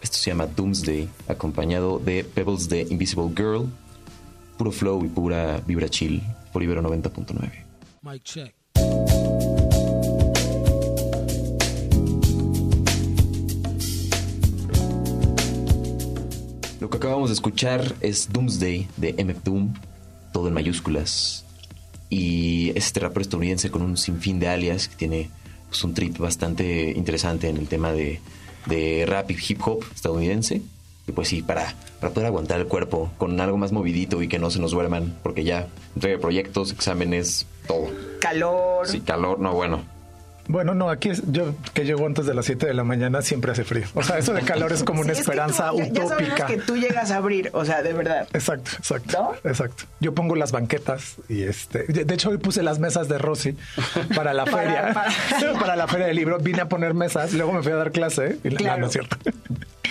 Esto 0.01 0.17
se 0.19 0.31
llama 0.31 0.47
Doomsday, 0.47 1.09
acompañado 1.29 1.99
de 1.99 2.25
Pebbles 2.25 2.69
de 2.69 2.83
Invisible 2.91 3.31
Girl. 3.37 3.67
Puro 4.57 4.71
flow 4.73 5.05
y 5.05 5.09
pura 5.09 5.61
vibra 5.67 5.89
chill 5.89 6.23
por 6.53 6.63
Ibero 6.63 6.83
90.9. 6.83 7.51
Mic 8.03 8.23
check. 8.23 8.55
Acabamos 17.05 17.29
de 17.29 17.35
escuchar 17.35 17.95
es 18.01 18.33
Doomsday 18.33 18.89
de 18.97 19.13
MF 19.23 19.45
Doom, 19.45 19.75
todo 20.33 20.49
en 20.49 20.55
mayúsculas. 20.55 21.45
Y 22.09 22.71
es 22.71 22.87
este 22.87 23.01
rapero 23.01 23.21
estadounidense 23.21 23.71
con 23.71 23.83
un 23.83 23.99
sinfín 23.99 24.41
de 24.41 24.49
alias 24.49 24.89
que 24.89 24.97
tiene 24.97 25.29
pues, 25.69 25.85
un 25.85 25.93
trip 25.93 26.17
bastante 26.17 26.93
interesante 26.97 27.51
en 27.51 27.59
el 27.59 27.69
tema 27.69 27.93
de, 27.93 28.21
de 28.65 29.05
rap 29.07 29.31
y 29.31 29.37
hip 29.37 29.61
hop 29.67 29.85
estadounidense. 29.95 30.63
Y 31.07 31.13
pues 31.13 31.29
sí, 31.29 31.43
para, 31.43 31.75
para 32.01 32.15
poder 32.15 32.29
aguantar 32.29 32.59
el 32.59 32.69
cuerpo 32.69 33.11
con 33.19 33.39
algo 33.39 33.59
más 33.59 33.71
movidito 33.71 34.23
y 34.23 34.29
que 34.29 34.39
no 34.39 34.49
se 34.49 34.59
nos 34.59 34.71
duerman, 34.71 35.15
porque 35.23 35.45
ya 35.45 35.69
entrega 35.95 36.19
proyectos, 36.19 36.73
exámenes, 36.73 37.45
todo. 37.69 37.91
Calor. 38.19 38.89
Sí, 38.89 39.01
calor, 39.01 39.39
no, 39.41 39.53
bueno. 39.53 39.94
Bueno, 40.47 40.75
no, 40.75 40.91
aquí 40.91 41.09
es, 41.09 41.23
yo 41.33 41.55
que 41.73 41.85
llego 41.85 42.07
antes 42.07 42.27
de 42.27 42.35
las 42.35 42.45
7 42.45 42.67
de 42.67 42.75
la 42.75 42.85
mañana 42.85 43.23
siempre 43.23 43.53
hace 43.53 43.65
frío. 43.65 43.87
O 43.95 44.03
sea, 44.03 44.19
eso 44.19 44.35
de 44.35 44.43
calor 44.43 44.73
es 44.73 44.85
como 44.85 45.01
una 45.01 45.15
Sí, 45.15 45.21
es 45.21 45.27
que 45.27 45.33
esperanza 45.33 45.71
tú- 45.71 45.79
ya- 45.79 45.89
Ya 45.93 46.05
utópica. 46.05 46.47
que 46.47 46.57
tú 46.59 46.77
llegas 46.77 47.11
a 47.11 47.17
abrir, 47.17 47.51
o 47.55 47.65
sea, 47.65 47.83
de 47.83 47.93
verdad. 47.95 48.29
Exacto, 48.35 48.71
exacto. 48.79 49.19
¿No? 49.43 49.51
Exacto. 49.51 49.85
Yo 50.01 50.15
pongo 50.15 50.37
las 50.37 50.53
banquetas 50.53 51.17
y 51.29 51.43
este. 51.45 51.85
De 51.85 52.13
hecho, 52.15 52.29
hoy 52.31 52.37
puse 52.39 52.63
las 52.63 52.79
mesas 52.79 53.09
de 53.09 53.17
Rosy 53.19 53.57
para 54.15 54.35
la 54.35 54.45
feria. 54.47 54.93
para- 54.93 55.11
Para, 55.59 55.77
la 55.77 55.87
feria 55.89 56.07
del 56.07 56.17
libro. 56.17 56.39
Vine 56.39 56.61
a 56.63 56.69
poner 56.69 56.95
mesas, 56.95 57.33
luego 57.33 57.53
me 57.53 57.63
fui 57.63 57.73
a 57.73 57.77
dar 57.77 57.91
clase. 57.93 58.39
Y 58.45 58.51
la- 58.51 58.59
Claro. 58.59 58.81
no, 58.81 58.87
es 58.87 58.93
cierto. 58.93 59.17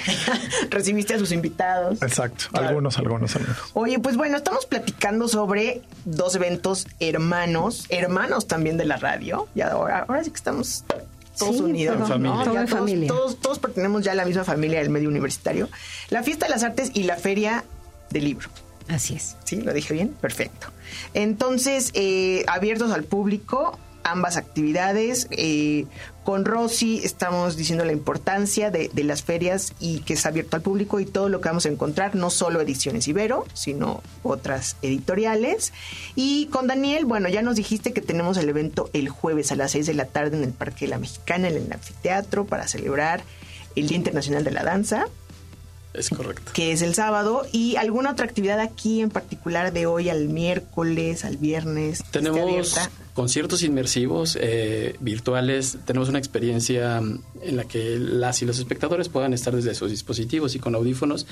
Recibiste 0.69 1.13
a 1.13 1.19
sus 1.19 1.31
invitados. 1.31 2.01
Exacto. 2.01 2.45
Claro. 2.51 2.67
Algunos, 2.69 2.97
algunos, 2.97 3.35
algunos. 3.35 3.57
Oye, 3.73 3.99
pues 3.99 4.17
bueno, 4.17 4.37
estamos 4.37 4.65
platicando 4.65 5.27
sobre 5.27 5.81
dos 6.05 6.35
eventos 6.35 6.87
hermanos, 6.99 7.85
hermanos 7.89 8.47
también 8.47 8.77
de 8.77 8.85
la 8.85 8.97
radio. 8.97 9.47
Y 9.55 9.61
ahora, 9.61 10.05
ahora 10.07 10.23
sí 10.23 10.29
que 10.31 10.37
estamos 10.37 10.83
todos 11.37 11.55
Sí, 11.57 11.61
unidos. 11.63 12.07
familia. 12.07 12.17
¿no? 12.35 12.43
todo 12.43 12.53
todos, 12.53 12.69
familia. 12.69 13.07
Todos, 13.07 13.39
todos 13.39 13.59
pertenecemos 13.59 14.03
ya 14.03 14.11
a 14.11 14.15
la 14.15 14.25
misma 14.25 14.43
familia 14.43 14.79
del 14.79 14.89
medio 14.89 15.09
universitario. 15.09 15.69
La 16.09 16.23
fiesta 16.23 16.45
de 16.45 16.51
las 16.51 16.63
artes 16.63 16.91
y 16.93 17.03
la 17.03 17.15
feria 17.17 17.63
del 18.09 18.25
libro. 18.25 18.49
Así 18.89 19.15
es. 19.15 19.35
¿Sí? 19.45 19.61
¿Lo 19.61 19.73
dije 19.73 19.93
bien? 19.93 20.09
Perfecto. 20.09 20.67
Entonces, 21.13 21.91
eh, 21.93 22.43
abiertos 22.47 22.91
al 22.91 23.03
público, 23.03 23.79
ambas 24.03 24.35
actividades. 24.37 25.27
eh, 25.31 25.85
con 26.23 26.45
Rosy 26.45 27.01
estamos 27.03 27.57
diciendo 27.57 27.85
la 27.85 27.91
importancia 27.91 28.71
de, 28.71 28.89
de 28.93 29.03
las 29.03 29.23
ferias 29.23 29.73
y 29.79 29.99
que 29.99 30.13
es 30.13 30.25
abierto 30.25 30.55
al 30.55 30.61
público 30.61 30.99
y 30.99 31.05
todo 31.05 31.29
lo 31.29 31.41
que 31.41 31.49
vamos 31.49 31.65
a 31.65 31.69
encontrar, 31.69 32.15
no 32.15 32.29
solo 32.29 32.61
ediciones 32.61 33.07
Ibero, 33.07 33.45
sino 33.53 34.01
otras 34.23 34.77
editoriales. 34.81 35.73
Y 36.15 36.47
con 36.47 36.67
Daniel, 36.67 37.05
bueno, 37.05 37.29
ya 37.29 37.41
nos 37.41 37.55
dijiste 37.55 37.93
que 37.93 38.01
tenemos 38.01 38.37
el 38.37 38.49
evento 38.49 38.89
el 38.93 39.09
jueves 39.09 39.51
a 39.51 39.55
las 39.55 39.71
6 39.71 39.85
de 39.87 39.93
la 39.93 40.05
tarde 40.05 40.37
en 40.37 40.43
el 40.43 40.51
Parque 40.51 40.85
de 40.85 40.89
la 40.91 40.97
Mexicana, 40.99 41.47
en 41.47 41.57
el 41.57 41.71
anfiteatro, 41.73 42.45
para 42.45 42.67
celebrar 42.67 43.23
el 43.75 43.87
Día 43.87 43.97
Internacional 43.97 44.43
de 44.43 44.51
la 44.51 44.63
Danza 44.63 45.07
Es 45.93 46.09
correcto. 46.09 46.51
que 46.53 46.71
es 46.71 46.81
el 46.81 46.95
sábado, 46.95 47.45
y 47.51 47.75
alguna 47.75 48.11
otra 48.11 48.25
actividad 48.25 48.59
aquí 48.59 49.01
en 49.01 49.09
particular 49.09 49.73
de 49.73 49.85
hoy 49.85 50.09
al 50.09 50.29
miércoles, 50.29 51.25
al 51.25 51.37
viernes. 51.37 52.03
Tenemos 52.11 52.39
abierta? 52.39 52.89
Conciertos 53.13 53.63
inmersivos 53.63 54.37
eh, 54.39 54.95
virtuales. 54.99 55.77
Tenemos 55.85 56.09
una 56.09 56.19
experiencia 56.19 56.99
mm, 57.01 57.19
en 57.43 57.57
la 57.57 57.63
que 57.65 57.97
las 57.99 58.41
y 58.41 58.45
los 58.45 58.59
espectadores 58.59 59.09
puedan 59.09 59.33
estar 59.33 59.55
desde 59.55 59.75
sus 59.75 59.91
dispositivos 59.91 60.55
y 60.55 60.59
con 60.59 60.75
audífonos 60.75 61.27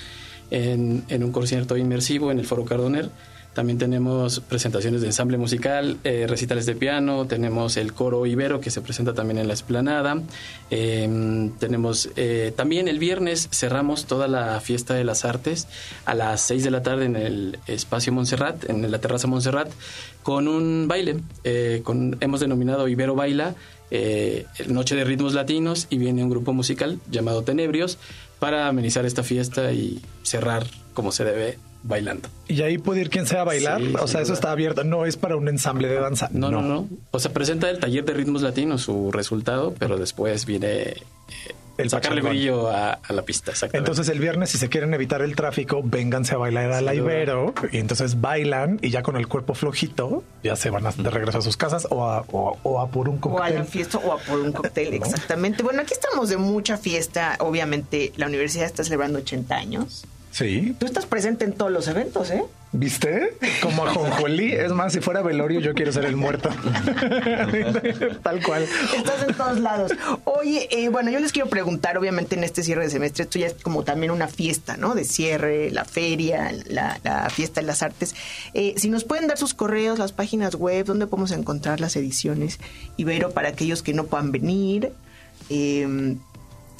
en, 0.51 1.03
en 1.09 1.23
un 1.23 1.31
concierto 1.31 1.77
inmersivo 1.77 2.31
en 2.31 2.39
el 2.39 2.45
Foro 2.45 2.65
Cardoner. 2.65 3.09
También 3.53 3.77
tenemos 3.77 4.39
presentaciones 4.39 5.01
de 5.01 5.07
ensamble 5.07 5.37
musical, 5.37 5.97
eh, 6.03 6.25
recitales 6.27 6.65
de 6.65 6.75
piano, 6.75 7.27
tenemos 7.27 7.75
el 7.75 7.93
coro 7.93 8.25
ibero 8.25 8.61
que 8.61 8.71
se 8.71 8.81
presenta 8.81 9.13
también 9.13 9.39
en 9.39 9.47
la 9.47 9.53
esplanada. 9.53 10.21
Eh, 10.69 11.49
tenemos 11.59 12.09
eh, 12.15 12.53
también 12.55 12.87
el 12.87 12.97
viernes 12.97 13.49
cerramos 13.51 14.05
toda 14.05 14.27
la 14.27 14.59
fiesta 14.61 14.93
de 14.93 15.03
las 15.03 15.25
artes 15.25 15.67
a 16.05 16.15
las 16.15 16.41
6 16.41 16.63
de 16.63 16.71
la 16.71 16.81
tarde 16.81 17.05
en 17.05 17.15
el 17.15 17.59
espacio 17.67 18.13
Montserrat, 18.13 18.69
en 18.69 18.89
la 18.89 18.99
terraza 18.99 19.27
Montserrat, 19.27 19.69
con 20.23 20.47
un 20.47 20.87
baile. 20.87 21.17
eh, 21.43 21.81
con, 21.83 22.17
hemos 22.21 22.39
denominado 22.39 22.87
Ibero 22.87 23.15
Baila, 23.15 23.55
eh, 23.89 24.45
Noche 24.67 24.95
de 24.95 25.03
Ritmos 25.03 25.33
Latinos, 25.33 25.87
y 25.89 25.97
viene 25.97 26.23
un 26.23 26.29
grupo 26.29 26.53
musical 26.53 26.99
llamado 27.09 27.43
Tenebrios 27.43 27.97
para 28.39 28.67
amenizar 28.67 29.05
esta 29.05 29.23
fiesta 29.23 29.71
y 29.73 30.01
cerrar 30.23 30.65
como 30.93 31.11
se 31.11 31.25
debe 31.25 31.57
bailando. 31.83 32.29
Y 32.47 32.61
ahí 32.61 32.77
puede 32.77 33.01
ir 33.01 33.09
quien 33.09 33.25
sea 33.25 33.41
a 33.41 33.43
bailar. 33.45 33.79
Sí, 33.81 33.93
o 33.99 34.07
sea, 34.07 34.21
eso 34.21 34.33
está 34.33 34.51
abierto. 34.51 34.83
No 34.83 35.05
es 35.05 35.17
para 35.17 35.35
un 35.35 35.47
ensamble 35.47 35.87
de 35.87 35.95
danza. 35.95 36.29
No, 36.31 36.51
no, 36.51 36.61
no. 36.61 36.87
O 37.11 37.19
sea, 37.19 37.31
presenta 37.33 37.69
el 37.69 37.79
taller 37.79 38.05
de 38.05 38.13
ritmos 38.13 38.41
latinos 38.41 38.81
su 38.83 39.11
resultado, 39.11 39.73
pero 39.79 39.97
después 39.97 40.45
viene 40.45 40.67
eh, 40.81 40.95
El 41.77 41.89
sacarle 41.89 42.21
pachangón. 42.21 42.29
brillo 42.37 42.69
a, 42.69 42.91
a 42.93 43.13
la 43.13 43.21
pista. 43.23 43.51
Exactamente. 43.51 43.77
Entonces 43.89 44.09
el 44.09 44.19
viernes, 44.19 44.49
si 44.49 44.57
se 44.57 44.67
quieren 44.69 44.93
evitar 44.93 45.21
el 45.21 45.35
tráfico, 45.35 45.81
vénganse 45.83 46.35
a 46.35 46.37
bailar 46.37 46.71
a 46.73 46.81
la 46.81 46.91
Sin 46.91 47.01
duda. 47.01 47.13
Ibero 47.13 47.53
y 47.71 47.77
entonces 47.77 48.19
bailan 48.21 48.77
y 48.81 48.89
ya 48.91 49.01
con 49.01 49.15
el 49.15 49.27
cuerpo 49.27 49.53
flojito 49.55 50.23
ya 50.43 50.55
se 50.55 50.69
van 50.69 50.85
a- 50.85 50.91
de 50.91 51.09
regreso 51.09 51.37
a 51.39 51.41
sus 51.41 51.55
casas 51.57 51.87
o 51.89 52.03
a, 52.05 52.25
o, 52.31 52.57
o 52.63 52.79
a 52.81 52.89
por 52.89 53.07
un 53.09 53.15
O 53.15 53.17
a 53.17 53.31
cóctel. 53.37 53.55
la 53.55 53.63
fiesta 53.63 53.97
o 53.97 54.11
a 54.11 54.17
por 54.19 54.39
un 54.39 54.51
cóctel, 54.51 54.93
exactamente. 54.93 55.63
Bueno, 55.63 55.81
aquí 55.81 55.93
estamos 55.93 56.29
de 56.29 56.37
mucha 56.37 56.77
fiesta. 56.77 57.37
Obviamente, 57.39 58.11
la 58.17 58.27
universidad 58.27 58.65
está 58.65 58.83
celebrando 58.83 59.19
80 59.19 59.55
años. 59.55 60.05
Sí, 60.31 60.73
Tú 60.79 60.85
estás 60.85 61.05
presente 61.05 61.43
en 61.43 61.51
todos 61.53 61.71
los 61.71 61.87
eventos, 61.89 62.31
¿eh? 62.31 62.41
¿viste? 62.71 63.33
Como 63.61 63.85
a 63.85 63.93
Jonjolí. 63.93 64.53
Es 64.53 64.71
más, 64.71 64.93
si 64.93 65.01
fuera 65.01 65.21
velorio, 65.21 65.59
yo 65.59 65.73
quiero 65.73 65.91
ser 65.91 66.05
el 66.05 66.15
muerto. 66.15 66.49
Tal 68.23 68.41
cual. 68.41 68.65
Estás 68.95 69.27
en 69.27 69.35
todos 69.35 69.59
lados. 69.59 69.91
Oye, 70.23 70.69
eh, 70.71 70.87
bueno, 70.87 71.11
yo 71.11 71.19
les 71.19 71.33
quiero 71.33 71.49
preguntar, 71.49 71.97
obviamente 71.97 72.35
en 72.35 72.45
este 72.45 72.63
cierre 72.63 72.83
de 72.83 72.89
semestre, 72.89 73.23
esto 73.23 73.39
ya 73.39 73.47
es 73.47 73.55
como 73.55 73.83
también 73.83 74.09
una 74.11 74.29
fiesta, 74.29 74.77
¿no? 74.77 74.95
De 74.95 75.03
cierre, 75.03 75.69
la 75.69 75.83
feria, 75.83 76.51
la, 76.65 76.97
la 77.03 77.29
fiesta 77.29 77.59
de 77.59 77.67
las 77.67 77.83
artes. 77.83 78.15
Eh, 78.53 78.75
si 78.77 78.89
nos 78.89 79.03
pueden 79.03 79.27
dar 79.27 79.37
sus 79.37 79.53
correos, 79.53 79.99
las 79.99 80.13
páginas 80.13 80.55
web, 80.55 80.85
dónde 80.85 81.07
podemos 81.07 81.31
encontrar 81.31 81.81
las 81.81 81.95
ediciones 81.97 82.59
Ibero 82.95 83.31
para 83.31 83.49
aquellos 83.49 83.83
que 83.83 83.93
no 83.93 84.05
puedan 84.05 84.31
venir. 84.31 84.93
eh, 85.49 86.15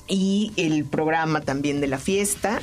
y 0.08 0.52
el 0.58 0.84
programa 0.86 1.40
también 1.42 1.80
de 1.80 1.88
la 1.88 1.98
fiesta. 1.98 2.60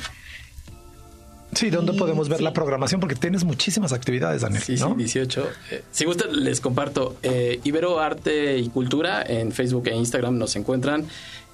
Sí, 1.53 1.71
¿dónde 1.71 1.93
podemos 1.93 2.29
ver 2.29 2.37
sí. 2.37 2.43
la 2.43 2.53
programación? 2.53 3.01
Porque 3.01 3.15
tienes 3.15 3.43
muchísimas 3.43 3.91
actividades, 3.91 4.43
Daniel. 4.43 4.61
Sí, 4.61 4.75
¿no? 4.75 4.89
sí, 4.89 4.95
18. 4.97 5.47
Eh, 5.71 5.81
si 5.91 6.05
gustan, 6.05 6.43
les 6.43 6.61
comparto. 6.61 7.15
eh, 7.23 7.59
Ibero 7.63 7.99
Arte 7.99 8.59
y 8.59 8.69
Cultura 8.69 9.23
en 9.27 9.51
Facebook 9.51 9.87
e 9.87 9.95
Instagram 9.95 10.37
nos 10.37 10.55
encuentran. 10.55 11.05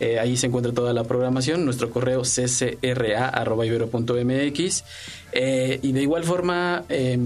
Eh, 0.02 0.20
ahí 0.20 0.36
se 0.36 0.48
encuentra 0.48 0.74
toda 0.74 0.92
la 0.94 1.06
programación. 1.06 1.64
Nuestro 1.64 1.90
correo 1.90 2.24
ccra.ibero.mx. 2.24 4.84
Y 5.82 5.92
de 5.92 6.02
igual 6.02 6.24
forma, 6.26 6.84
eh, 6.90 7.18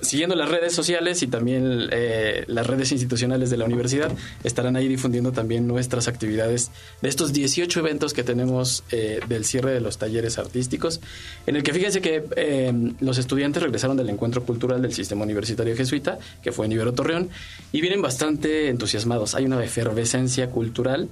siguiendo 0.00 0.34
las 0.34 0.48
redes 0.48 0.74
sociales 0.74 1.22
y 1.22 1.26
también 1.26 1.88
eh, 1.90 2.44
las 2.46 2.66
redes 2.66 2.92
institucionales 2.92 3.50
de 3.50 3.56
la 3.56 3.64
universidad, 3.64 4.10
estarán 4.44 4.76
ahí 4.76 4.88
difundiendo 4.88 5.32
también 5.32 5.66
nuestras 5.66 6.08
actividades 6.08 6.70
de 7.02 7.08
estos 7.08 7.32
18 7.32 7.80
eventos 7.80 8.14
que 8.14 8.22
tenemos 8.22 8.84
eh, 8.90 9.20
del 9.28 9.44
cierre 9.44 9.72
de 9.72 9.80
los 9.80 9.98
talleres 9.98 10.38
artísticos, 10.38 11.00
en 11.46 11.56
el 11.56 11.62
que 11.62 11.72
fíjense 11.72 12.00
que 12.00 12.24
eh, 12.36 12.72
los 13.00 13.18
estudiantes 13.18 13.62
regresaron 13.62 13.96
del 13.96 14.08
encuentro 14.08 14.44
cultural 14.44 14.82
del 14.82 14.92
sistema 14.92 15.24
universitario 15.24 15.76
jesuita, 15.76 16.18
que 16.42 16.52
fue 16.52 16.66
en 16.66 16.72
Ibero 16.72 16.94
Torreón, 16.94 17.30
y 17.72 17.80
vienen 17.80 18.02
bastante 18.02 18.68
entusiasmados. 18.68 19.34
Hay 19.34 19.44
una 19.44 19.62
efervescencia 19.62 20.50
cultural. 20.50 21.08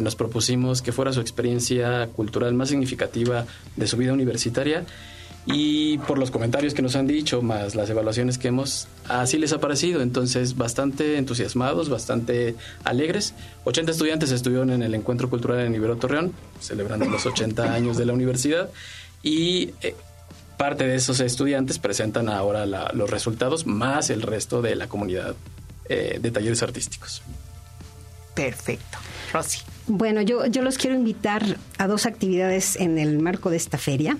Nos 0.00 0.14
propusimos 0.14 0.80
que 0.80 0.92
fuera 0.92 1.12
su 1.12 1.20
experiencia 1.20 2.06
cultural 2.14 2.54
más 2.54 2.68
significativa 2.68 3.46
de 3.74 3.86
su 3.88 3.96
vida 3.96 4.12
universitaria. 4.12 4.84
Y 5.44 5.98
por 5.98 6.18
los 6.18 6.30
comentarios 6.30 6.72
que 6.72 6.82
nos 6.82 6.94
han 6.94 7.08
dicho, 7.08 7.42
más 7.42 7.74
las 7.74 7.90
evaluaciones 7.90 8.38
que 8.38 8.48
hemos, 8.48 8.86
así 9.08 9.38
les 9.38 9.52
ha 9.52 9.58
parecido. 9.60 10.00
Entonces, 10.00 10.56
bastante 10.56 11.16
entusiasmados, 11.18 11.88
bastante 11.88 12.54
alegres. 12.84 13.34
80 13.64 13.90
estudiantes 13.90 14.30
estuvieron 14.30 14.70
en 14.70 14.82
el 14.82 14.94
Encuentro 14.94 15.28
Cultural 15.28 15.58
en 15.60 15.74
Ibero 15.74 15.96
Torreón, 15.96 16.32
celebrando 16.60 17.06
los 17.06 17.26
80 17.26 17.74
años 17.74 17.96
de 17.96 18.06
la 18.06 18.12
universidad. 18.12 18.70
Y 19.24 19.70
eh, 19.82 19.96
parte 20.58 20.84
de 20.86 20.94
esos 20.94 21.18
estudiantes 21.18 21.80
presentan 21.80 22.28
ahora 22.28 22.64
la- 22.64 22.92
los 22.94 23.10
resultados, 23.10 23.66
más 23.66 24.10
el 24.10 24.22
resto 24.22 24.62
de 24.62 24.76
la 24.76 24.86
comunidad 24.86 25.34
eh, 25.88 26.20
de 26.22 26.30
talleres 26.30 26.62
artísticos. 26.62 27.20
Perfecto. 28.34 28.98
Rosy. 29.32 29.58
Bueno, 29.88 30.22
yo, 30.22 30.46
yo 30.46 30.62
los 30.62 30.78
quiero 30.78 30.94
invitar 30.96 31.56
a 31.78 31.86
dos 31.88 32.06
actividades 32.06 32.76
en 32.76 32.98
el 32.98 33.18
marco 33.18 33.50
de 33.50 33.56
esta 33.56 33.76
feria 33.76 34.18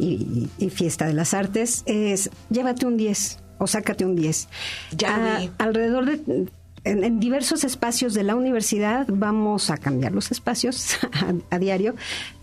y, 0.00 0.48
y 0.58 0.70
Fiesta 0.70 1.06
de 1.06 1.14
las 1.14 1.34
Artes. 1.34 1.82
Es 1.86 2.30
llévate 2.50 2.86
un 2.86 2.96
10 2.96 3.38
o 3.58 3.66
sácate 3.66 4.04
un 4.04 4.16
10. 4.16 4.48
Ya 4.96 5.36
A- 5.36 5.64
alrededor 5.64 6.06
de 6.06 6.46
en, 6.82 7.04
en 7.04 7.20
diversos 7.20 7.62
espacios 7.64 8.14
de 8.14 8.22
la 8.22 8.34
universidad 8.34 9.04
vamos 9.10 9.68
a 9.68 9.76
cambiar 9.76 10.12
los 10.12 10.30
espacios 10.30 10.96
a, 11.50 11.54
a 11.54 11.58
diario. 11.58 11.94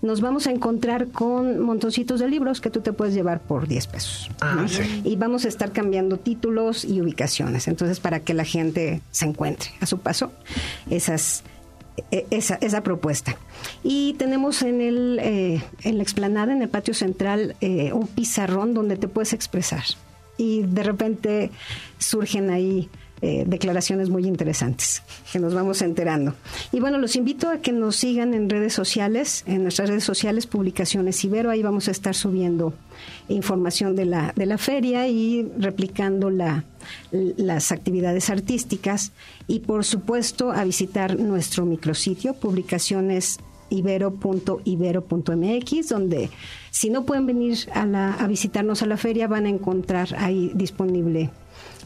Nos 0.03 0.21
vamos 0.21 0.45
a 0.45 0.51
encontrar 0.51 1.07
con 1.07 1.59
montoncitos 1.59 2.19
de 2.19 2.29
libros 2.29 2.61
que 2.61 2.69
tú 2.69 2.81
te 2.81 2.93
puedes 2.93 3.15
llevar 3.15 3.41
por 3.41 3.67
10 3.67 3.87
pesos. 3.87 4.29
Ah, 4.39 4.53
¿no? 4.61 4.67
sí. 4.67 4.83
Y 5.03 5.15
vamos 5.15 5.45
a 5.45 5.47
estar 5.47 5.71
cambiando 5.71 6.17
títulos 6.19 6.85
y 6.85 7.01
ubicaciones. 7.01 7.67
Entonces, 7.67 7.99
para 7.99 8.19
que 8.19 8.35
la 8.35 8.45
gente 8.45 9.01
se 9.09 9.25
encuentre 9.25 9.71
a 9.81 9.87
su 9.87 9.97
paso, 10.01 10.31
esas 10.91 11.43
esa, 12.11 12.55
esa 12.55 12.81
propuesta. 12.81 13.37
Y 13.83 14.13
tenemos 14.13 14.61
en, 14.61 14.81
el, 14.81 15.19
eh, 15.21 15.61
en 15.83 15.97
la 15.97 16.03
explanada, 16.03 16.53
en 16.53 16.61
el 16.61 16.69
patio 16.69 16.93
central, 16.93 17.55
eh, 17.61 17.91
un 17.93 18.07
pizarrón 18.07 18.73
donde 18.73 18.97
te 18.97 19.07
puedes 19.07 19.33
expresar. 19.33 19.83
Y 20.37 20.63
de 20.63 20.83
repente 20.83 21.51
surgen 21.97 22.49
ahí 22.51 22.89
eh, 23.21 23.45
declaraciones 23.47 24.09
muy 24.09 24.27
interesantes 24.27 25.01
que 25.31 25.39
nos 25.39 25.55
vamos 25.55 25.81
enterando. 25.81 26.35
Y 26.71 26.79
bueno, 26.79 26.99
los 26.99 27.15
invito 27.15 27.49
a 27.49 27.57
que 27.57 27.71
nos 27.71 27.95
sigan 27.95 28.35
en 28.35 28.47
redes 28.47 28.73
sociales, 28.73 29.43
en 29.47 29.63
nuestras 29.63 29.89
redes 29.89 30.03
sociales, 30.03 30.45
Publicaciones 30.45 31.23
Ibero. 31.25 31.49
Ahí 31.49 31.63
vamos 31.63 31.87
a 31.87 31.91
estar 31.91 32.13
subiendo 32.13 32.75
información 33.29 33.95
de 33.95 34.05
la, 34.05 34.33
de 34.35 34.45
la 34.45 34.57
feria 34.57 35.07
y 35.07 35.49
replicando 35.57 36.29
la, 36.29 36.65
las 37.11 37.71
actividades 37.71 38.29
artísticas 38.29 39.13
y 39.47 39.59
por 39.59 39.85
supuesto 39.85 40.51
a 40.51 40.63
visitar 40.63 41.19
nuestro 41.19 41.65
micrositio 41.65 42.33
publicaciones 42.33 43.39
ibero.ibero.mx 43.69 45.89
donde 45.89 46.29
si 46.71 46.89
no 46.89 47.05
pueden 47.05 47.25
venir 47.25 47.57
a, 47.73 47.85
la, 47.85 48.13
a 48.13 48.27
visitarnos 48.27 48.81
a 48.81 48.85
la 48.85 48.95
feria 48.97 49.27
van 49.27 49.45
a 49.45 49.49
encontrar 49.49 50.15
ahí 50.17 50.51
disponible 50.55 51.29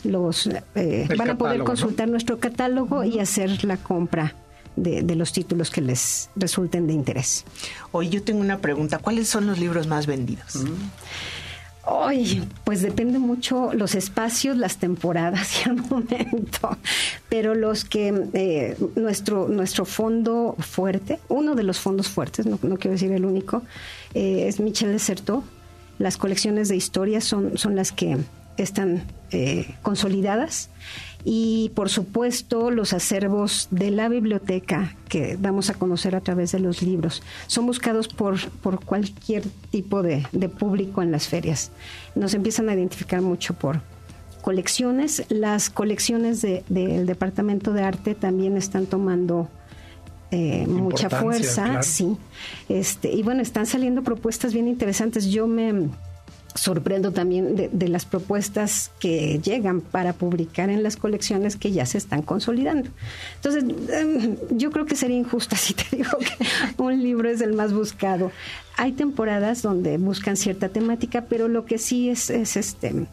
los 0.04 0.50
eh, 0.75 1.08
van 1.18 1.30
a 1.30 1.38
poder 1.38 1.38
catálogo, 1.38 1.58
¿no? 1.58 1.66
consultar 1.66 2.10
nuestro 2.10 2.40
catálogo 2.40 3.04
y 3.04 3.20
hacer 3.20 3.63
la 3.66 3.78
compra 3.78 4.36
de, 4.75 5.01
de 5.01 5.16
los 5.16 5.34
títulos 5.34 5.70
que 5.70 5.82
les 5.82 6.30
resulten 6.36 6.88
de 6.88 6.94
interés. 6.94 7.46
Hoy 7.92 8.10
yo 8.10 8.24
tengo 8.24 8.40
una 8.40 8.60
pregunta. 8.60 9.00
¿Cuáles 9.00 9.28
son 9.28 9.48
los 9.48 9.60
libros 9.60 9.88
más 9.88 10.08
vendidos? 10.08 10.63
Ay, 11.84 12.48
pues 12.63 12.84
depende 12.84 13.18
mucho 13.18 13.74
los 13.74 13.96
espacios, 13.96 14.56
las 14.56 14.78
temporadas 14.78 15.62
y 15.66 15.70
el 15.70 15.75
momento. 15.90 16.78
Pero 17.28 17.56
los 17.56 17.86
que 17.86 18.28
eh, 18.34 18.78
nuestro 18.96 19.48
nuestro 19.48 19.86
fondo 19.86 20.56
fuerte, 20.60 21.20
uno 21.28 21.56
de 21.56 21.63
los 21.63 21.80
fondos 21.80 22.10
fuertes, 22.10 22.46
no, 22.46 22.60
no 22.62 22.78
quiero 22.78 22.94
decir 22.94 23.12
el 23.12 23.25
único, 23.25 23.63
eh, 24.13 24.46
es 24.48 24.60
Michel 24.60 24.92
Desertot. 24.92 25.44
Las 25.98 26.18
colecciones 26.18 26.68
de 26.70 26.75
historias 26.75 27.24
son 27.24 27.58
son 27.58 27.75
las 27.75 27.92
que 27.92 28.18
están 28.58 29.04
eh, 29.32 29.75
consolidadas 29.82 30.70
y 31.24 31.72
por 31.75 31.90
supuesto 31.90 32.72
los 32.72 32.94
acervos 32.94 33.68
de 33.72 33.92
la 33.92 34.10
biblioteca 34.10 34.96
que 35.08 35.38
damos 35.38 35.70
a 35.70 35.74
conocer 35.75 36.16
a 36.16 36.22
través 36.22 36.51
de 36.51 36.60
los 36.60 36.82
libros 36.82 37.22
son 37.48 37.66
buscados 37.68 38.08
por, 38.08 38.40
por 38.62 38.84
cualquier 38.84 39.44
tipo 39.70 40.01
de, 40.01 40.25
de 40.32 40.50
público 40.50 41.01
en 41.01 41.12
las 41.12 41.28
ferias. 41.28 41.72
Nos 42.16 42.34
empiezan 42.34 42.70
a 42.70 42.74
identificar 42.74 43.22
mucho 43.22 43.54
por 43.54 43.82
colecciones. 44.42 45.24
Las 45.30 45.70
colecciones 45.70 46.42
de- 46.42 46.63
del 46.70 47.06
Departamento 47.06 47.74
de 47.74 47.84
Arte 47.84 48.16
también 48.16 48.58
están 48.58 48.86
tomando 48.88 49.48
eh, 50.32 50.66
mucha 50.68 51.10
fuerza, 51.10 51.63
claro. 51.66 51.84
sí. 51.84 52.16
Este, 52.70 53.12
y 53.12 53.22
bueno, 53.22 53.42
están 53.42 53.66
saliendo 53.66 54.01
propuestas 54.01 54.54
bien 54.54 54.68
interesantes. 54.68 55.25
Yo 55.25 55.46
me 55.46 55.90
sorprendo 56.55 57.12
también 57.12 57.55
de, 57.72 57.88
las 57.88 58.05
propuestas 58.05 58.91
que 59.00 59.39
llegan 59.39 59.81
para 59.81 60.13
publicar 60.13 60.70
en 60.70 60.84
las 60.84 60.98
colecciones 60.98 61.55
que 61.55 61.72
ya 61.72 61.86
se 61.86 61.98
están 61.98 62.22
consolidando. 62.22 62.89
Entonces, 63.36 63.63
em, 63.89 64.36
yo 64.51 64.72
creo 64.72 64.86
que 64.86 64.96
sería 64.96 65.17
injusta 65.17 65.55
si 65.58 65.74
te 65.74 65.98
digo 65.98 66.17
que 66.17 66.81
un 66.81 67.01
libro 67.01 67.29
es 67.29 67.42
el 67.42 67.53
más 67.53 67.74
buscado. 67.74 68.31
Hay 68.77 68.94
temporadas 68.94 69.61
donde 69.61 69.98
buscan 69.98 70.37
cierta 70.37 70.70
temática, 70.70 71.25
pero 71.29 71.48
lo 71.48 71.66
que 71.66 71.77
sí 71.77 72.09
es, 72.09 72.29
es 72.29 72.57
este 72.57 73.07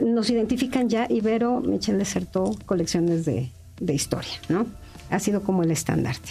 nos 0.00 0.30
identifican 0.30 0.88
ya 0.88 1.06
Ibero, 1.08 1.60
Michel 1.60 1.98
Desertot, 1.98 2.64
colecciones 2.64 3.24
de, 3.24 3.50
de 3.78 3.94
historia, 3.94 4.32
¿no? 4.48 4.66
Ha 5.10 5.18
sido 5.18 5.42
como 5.42 5.62
el 5.62 5.70
estandarte. 5.70 6.30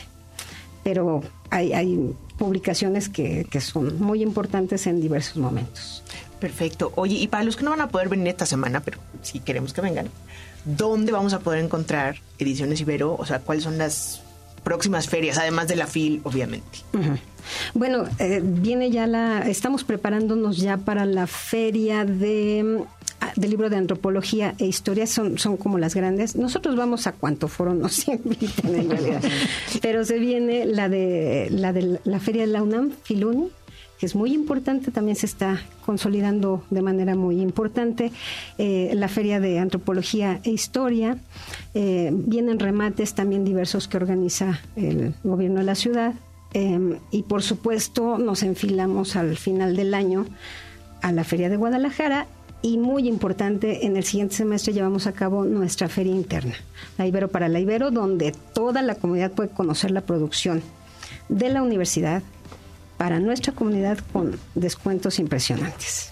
Pero 0.84 1.22
hay, 1.50 1.74
hay 1.74 2.16
publicaciones 2.38 3.10
que, 3.10 3.46
que 3.50 3.62
son 3.62 4.02
muy 4.02 4.24
importantes 4.24 4.88
en 4.88 5.00
diversos 5.02 5.38
momentos. 5.38 6.04
Perfecto. 6.40 6.92
Oye, 6.96 7.16
y 7.16 7.28
para 7.28 7.44
los 7.44 7.56
que 7.56 7.64
no 7.64 7.70
van 7.70 7.82
a 7.82 7.90
poder 7.90 8.10
venir 8.10 8.30
esta 8.30 8.48
semana, 8.48 8.82
pero 8.82 8.98
si 9.22 9.40
queremos 9.40 9.74
que 9.74 9.82
vengan, 9.82 10.10
¿dónde 10.66 11.12
vamos 11.12 11.34
a 11.34 11.40
poder 11.40 11.64
encontrar 11.64 12.16
Ediciones 12.40 12.82
Ibero? 12.82 13.16
O 13.16 13.26
sea, 13.28 13.40
¿cuáles 13.40 13.64
son 13.64 13.78
las 13.78 14.24
próximas 14.64 15.08
ferias, 15.08 15.38
además 15.38 15.68
de 15.68 15.76
la 15.76 15.88
FIL, 15.88 16.22
obviamente? 16.24 16.80
Bueno, 17.74 18.06
eh, 18.20 18.42
viene 18.44 18.92
ya 18.92 19.08
la, 19.08 19.48
estamos 19.48 19.84
preparándonos 19.84 20.58
ya 20.58 20.78
para 20.78 21.06
la 21.06 21.28
feria 21.28 22.06
de 22.06 22.84
del 23.42 23.50
libro 23.50 23.70
de 23.70 23.78
antropología 23.78 24.56
e 24.58 24.66
historia 24.66 25.08
son, 25.08 25.38
son 25.38 25.58
como 25.58 25.78
las 25.78 25.96
grandes. 25.96 26.36
Nosotros 26.36 26.76
vamos 26.76 27.08
a 27.08 27.12
cuanto 27.12 27.48
foro 27.48 27.74
nos 27.74 28.08
en 28.08 28.90
realidad. 28.90 29.22
Pero 29.82 30.06
se 30.06 30.20
viene 30.20 30.66
la 30.66 30.88
de 30.88 31.50
la 31.52 31.74
de 31.74 32.00
la 32.04 32.20
feria 32.20 32.44
de 32.44 32.48
la 32.48 32.64
UNAM, 32.64 32.92
Filuni, 33.04 33.50
que 34.02 34.08
es 34.08 34.16
muy 34.16 34.34
importante, 34.34 34.90
también 34.90 35.16
se 35.16 35.28
está 35.28 35.62
consolidando 35.86 36.64
de 36.72 36.82
manera 36.82 37.16
muy 37.16 37.40
importante. 37.40 38.12
Eh, 38.58 38.92
la 38.96 39.08
Feria 39.08 39.40
de 39.40 39.60
Antropología 39.60 40.40
e 40.44 40.50
Historia. 40.50 41.18
Eh, 41.76 42.10
vienen 42.12 42.58
remates 42.58 43.14
también 43.14 43.46
diversos 43.46 43.88
que 43.88 43.98
organiza 43.98 44.60
el 44.76 45.14
gobierno 45.24 45.60
de 45.60 45.66
la 45.66 45.76
ciudad. 45.76 46.16
Eh, 46.56 46.98
y 47.12 47.22
por 47.24 47.44
supuesto 47.44 48.18
nos 48.18 48.42
enfilamos 48.42 49.16
al 49.16 49.38
final 49.38 49.76
del 49.76 49.94
año 49.94 50.26
a 51.04 51.12
la 51.12 51.24
Feria 51.24 51.50
de 51.50 51.58
Guadalajara 51.58 52.26
y 52.62 52.78
muy 52.78 53.08
importante, 53.08 53.86
en 53.86 53.98
el 53.98 54.04
siguiente 54.04 54.36
semestre 54.36 54.74
llevamos 54.74 55.08
a 55.08 55.14
cabo 55.14 55.46
nuestra 55.46 55.90
feria 55.90 56.14
interna, 56.14 56.56
la 56.98 57.08
Ibero 57.08 57.30
para 57.30 57.50
la 57.50 57.60
Ibero, 57.60 57.92
donde 57.92 58.34
toda 58.54 58.82
la 58.82 58.96
comunidad 58.96 59.32
puede 59.32 59.50
conocer 59.50 59.92
la 59.92 60.02
producción 60.02 60.62
de 61.30 61.50
la 61.50 61.62
universidad 61.64 62.22
para 62.98 63.20
nuestra 63.20 63.54
comunidad 63.54 63.98
con 64.14 64.40
descuentos 64.54 65.18
impresionantes. 65.18 66.12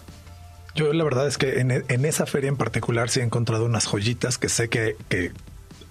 Yo 0.76 0.92
la 0.94 1.04
verdad 1.04 1.28
es 1.28 1.38
que 1.38 1.60
en, 1.60 2.06
esa 2.06 2.26
feria 2.26 2.48
en 2.48 2.58
particular 2.58 3.10
sí 3.10 3.20
he 3.20 3.24
encontrado 3.24 3.66
unas 3.66 3.86
joyitas 3.86 4.38
que 4.38 4.50
sé 4.50 4.70
que 4.70 4.96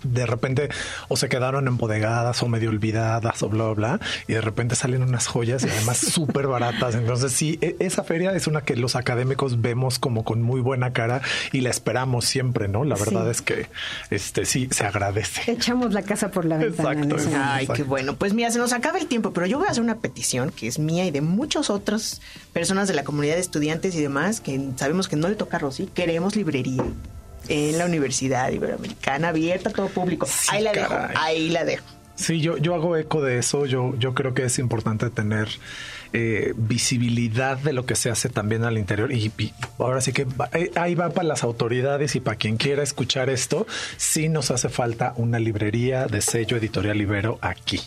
de 0.03 0.27
repente 0.27 0.69
o 1.09 1.17
se 1.17 1.29
quedaron 1.29 1.67
embodegadas 1.69 2.43
o 2.43 2.49
medio 2.49 2.71
olvidadas 2.71 3.43
o 3.43 3.49
bla, 3.49 3.65
bla, 3.65 3.75
bla, 3.97 4.01
y 4.27 4.35
de 4.35 4.41
repente 4.41 4.75
salen 4.77 5.03
unas 5.03 5.27
joyas 5.27 5.65
y 5.65 5.69
además 5.69 5.99
súper 5.99 6.47
baratas. 6.47 6.95
Entonces 6.95 7.33
sí, 7.33 7.59
e- 7.61 7.77
esa 7.81 8.05
feria 8.05 8.33
es 8.33 8.47
una 8.47 8.63
que 8.63 8.77
los 8.77 8.97
académicos 8.97 9.61
vemos 9.61 9.99
como 9.99 10.25
con 10.25 10.43
muy 10.43 10.61
buena 10.61 10.93
cara 10.93 11.21
y 11.53 11.61
la 11.63 11.71
esperamos 11.71 12.25
siempre, 12.25 12.69
¿no? 12.69 12.85
La 12.85 12.97
verdad 12.97 13.25
Sí. 13.25 13.31
es 13.31 13.43
que 13.43 13.67
este 14.11 14.45
sí 14.45 14.69
se 14.71 14.85
agradece. 14.85 15.51
Echamos 15.51 15.93
la 15.93 16.03
casa 16.03 16.31
por 16.31 16.45
la 16.45 16.57
ventana. 16.59 16.93
en 16.93 17.11
Exacto. 17.13 17.37
Ay, 17.43 17.67
qué 17.75 17.83
bueno. 17.83 18.17
Pues 18.17 18.35
mira, 18.35 18.51
se 18.51 18.59
nos 18.59 18.73
acaba 18.73 18.99
el 18.99 19.07
tiempo, 19.07 19.33
pero 19.33 19.47
yo 19.47 19.59
voy 19.59 19.67
a 19.69 19.71
hacer 19.71 19.83
una 19.83 19.97
petición 19.97 20.51
que 20.51 20.67
es 20.69 20.79
mía 20.79 21.05
y 21.07 21.11
de 21.11 21.21
muchas 21.21 21.71
otras 21.71 22.21
personas 22.53 22.89
de 22.89 22.95
la 22.95 23.05
comunidad 23.05 23.35
de 23.35 23.41
estudiantes 23.41 23.95
y 23.95 24.01
demás 24.01 24.41
que 24.41 24.61
sabemos 24.77 25.09
que 25.09 25.17
no 25.17 25.29
le 25.29 25.35
toca 25.35 25.57
a 25.57 25.61
Rosy. 25.61 25.87
Queremos 25.93 26.37
librería 26.37 26.85
en 27.49 27.79
la 27.79 27.87
Universidad 27.87 28.51
Iberoamericana 28.51 29.29
abierta 29.29 29.71
a 29.71 29.73
todo 29.73 29.89
público. 29.89 30.27
Sí, 30.27 30.49
ahí 30.51 30.63
la 30.63 30.73
dejo, 30.73 30.95
ahí 31.17 31.49
la 31.51 31.65
dejo. 31.65 31.85
Sí, 32.15 32.41
yo, 32.41 32.57
yo 32.59 32.75
hago 32.75 32.97
eco 32.97 33.23
de 33.23 33.39
eso. 33.39 33.65
Yo, 33.67 33.95
yo 33.99 34.13
creo 34.15 34.35
que 34.35 34.43
es 34.45 34.59
importante 34.59 35.09
tener 35.09 35.49
eh, 36.13 36.53
visibilidad 36.57 37.57
de 37.59 37.73
lo 37.73 37.87
que 37.87 37.95
se 37.95 38.11
hace 38.11 38.29
también 38.29 38.65
al 38.65 38.77
interior. 38.77 39.13
Y, 39.13 39.31
y 39.39 39.53
ahora 39.79 40.01
sí 40.01 40.13
que 40.13 40.25
va- 40.25 40.51
eh, 40.53 40.73
ahí 40.75 40.97
va 40.97 41.11
para 41.11 41.29
las 41.29 41.45
autoridades 41.45 42.17
y 42.17 42.21
para 42.21 42.37
quien 42.37 42.57
quiera 42.57 42.83
escuchar 42.83 43.31
esto. 43.31 43.67
Sí 43.99 44.29
nos 44.29 44.51
hace 44.51 44.69
falta 44.69 45.13
una 45.17 45.39
librería 45.39 46.07
de 46.07 46.21
sello 46.21 46.57
editorial 46.57 47.01
Ibero 47.01 47.39
aquí. 47.41 47.81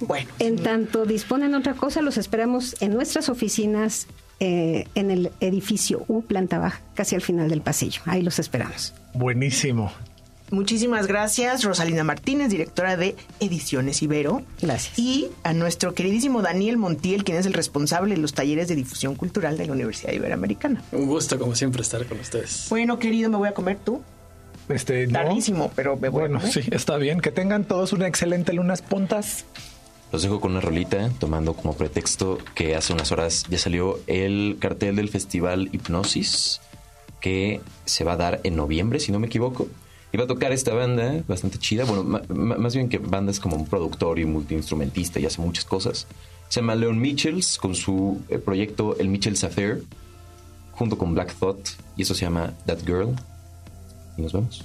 Bueno, 0.00 0.30
En 0.38 0.56
tanto 0.62 1.04
disponen 1.04 1.54
otra 1.54 1.74
cosa, 1.74 2.00
los 2.02 2.16
esperamos 2.16 2.76
en 2.80 2.94
nuestras 2.94 3.28
oficinas 3.28 4.06
eh, 4.40 4.86
en 4.94 5.10
el 5.10 5.32
edificio 5.40 6.04
U, 6.08 6.22
planta 6.22 6.58
baja, 6.58 6.80
casi 6.94 7.14
al 7.14 7.22
final 7.22 7.48
del 7.48 7.60
pasillo. 7.60 8.02
Ahí 8.06 8.22
los 8.22 8.38
esperamos. 8.38 8.94
Buenísimo. 9.14 9.90
muchísimas 10.50 11.06
gracias, 11.06 11.64
Rosalina 11.64 12.04
Martínez, 12.04 12.50
directora 12.50 12.96
de 12.96 13.16
Ediciones 13.40 14.02
Ibero. 14.02 14.42
Gracias. 14.62 14.98
Y 14.98 15.28
a 15.42 15.52
nuestro 15.52 15.92
queridísimo 15.94 16.40
Daniel 16.40 16.76
Montiel, 16.76 17.24
quien 17.24 17.38
es 17.38 17.46
el 17.46 17.52
responsable 17.52 18.14
de 18.14 18.20
los 18.20 18.32
talleres 18.32 18.68
de 18.68 18.76
difusión 18.76 19.14
cultural 19.16 19.58
de 19.58 19.66
la 19.66 19.72
Universidad 19.72 20.12
Iberoamericana. 20.12 20.82
Un 20.92 21.06
gusto, 21.06 21.38
como 21.38 21.54
siempre, 21.54 21.82
estar 21.82 22.04
con 22.06 22.20
ustedes. 22.20 22.66
Bueno, 22.70 22.98
querido, 22.98 23.28
me 23.30 23.36
voy 23.36 23.48
a 23.48 23.52
comer 23.52 23.78
tú. 23.84 24.02
Este, 24.68 25.08
Tardísimo, 25.08 25.72
pero 25.74 25.96
me 25.96 26.10
Bueno, 26.10 26.40
sí, 26.40 26.60
está 26.70 26.96
bien. 26.96 27.20
Que 27.20 27.30
tengan 27.30 27.64
todos 27.64 27.92
una 27.92 28.06
excelente 28.06 28.52
lunas 28.52 28.82
puntas. 28.82 29.44
Los 30.10 30.22
dejo 30.22 30.40
con 30.40 30.52
una 30.52 30.60
rolita, 30.60 31.10
tomando 31.18 31.54
como 31.54 31.76
pretexto 31.76 32.38
que 32.54 32.74
hace 32.74 32.92
unas 32.94 33.12
horas 33.12 33.44
ya 33.50 33.58
salió 33.58 33.98
el 34.06 34.56
cartel 34.58 34.96
del 34.96 35.10
festival 35.10 35.68
Hipnosis, 35.72 36.60
que 37.20 37.60
se 37.84 38.04
va 38.04 38.12
a 38.12 38.16
dar 38.16 38.40
en 38.44 38.56
noviembre, 38.56 39.00
si 39.00 39.12
no 39.12 39.18
me 39.18 39.26
equivoco. 39.26 39.68
Y 40.10 40.16
va 40.16 40.24
a 40.24 40.26
tocar 40.26 40.52
esta 40.52 40.72
banda 40.72 41.22
bastante 41.28 41.58
chida. 41.58 41.84
Bueno, 41.84 42.02
más 42.04 42.74
bien 42.74 42.88
que 42.88 42.96
banda 42.96 43.30
es 43.30 43.40
como 43.40 43.56
un 43.56 43.66
productor 43.66 44.18
y 44.18 44.24
multiinstrumentista 44.24 45.20
y 45.20 45.26
hace 45.26 45.42
muchas 45.42 45.66
cosas. 45.66 46.06
Se 46.48 46.60
llama 46.60 46.74
Leon 46.74 46.98
Mitchells 46.98 47.58
con 47.58 47.74
su 47.74 48.22
eh, 48.30 48.38
proyecto 48.38 48.96
El 48.98 49.08
Mitchells 49.08 49.44
Affair, 49.44 49.82
junto 50.72 50.96
con 50.96 51.12
Black 51.12 51.34
Thought, 51.34 51.68
y 51.96 52.02
eso 52.02 52.14
se 52.14 52.22
llama 52.22 52.54
That 52.64 52.78
Girl. 52.86 53.14
Y 54.16 54.22
nos 54.22 54.32
vemos. 54.32 54.64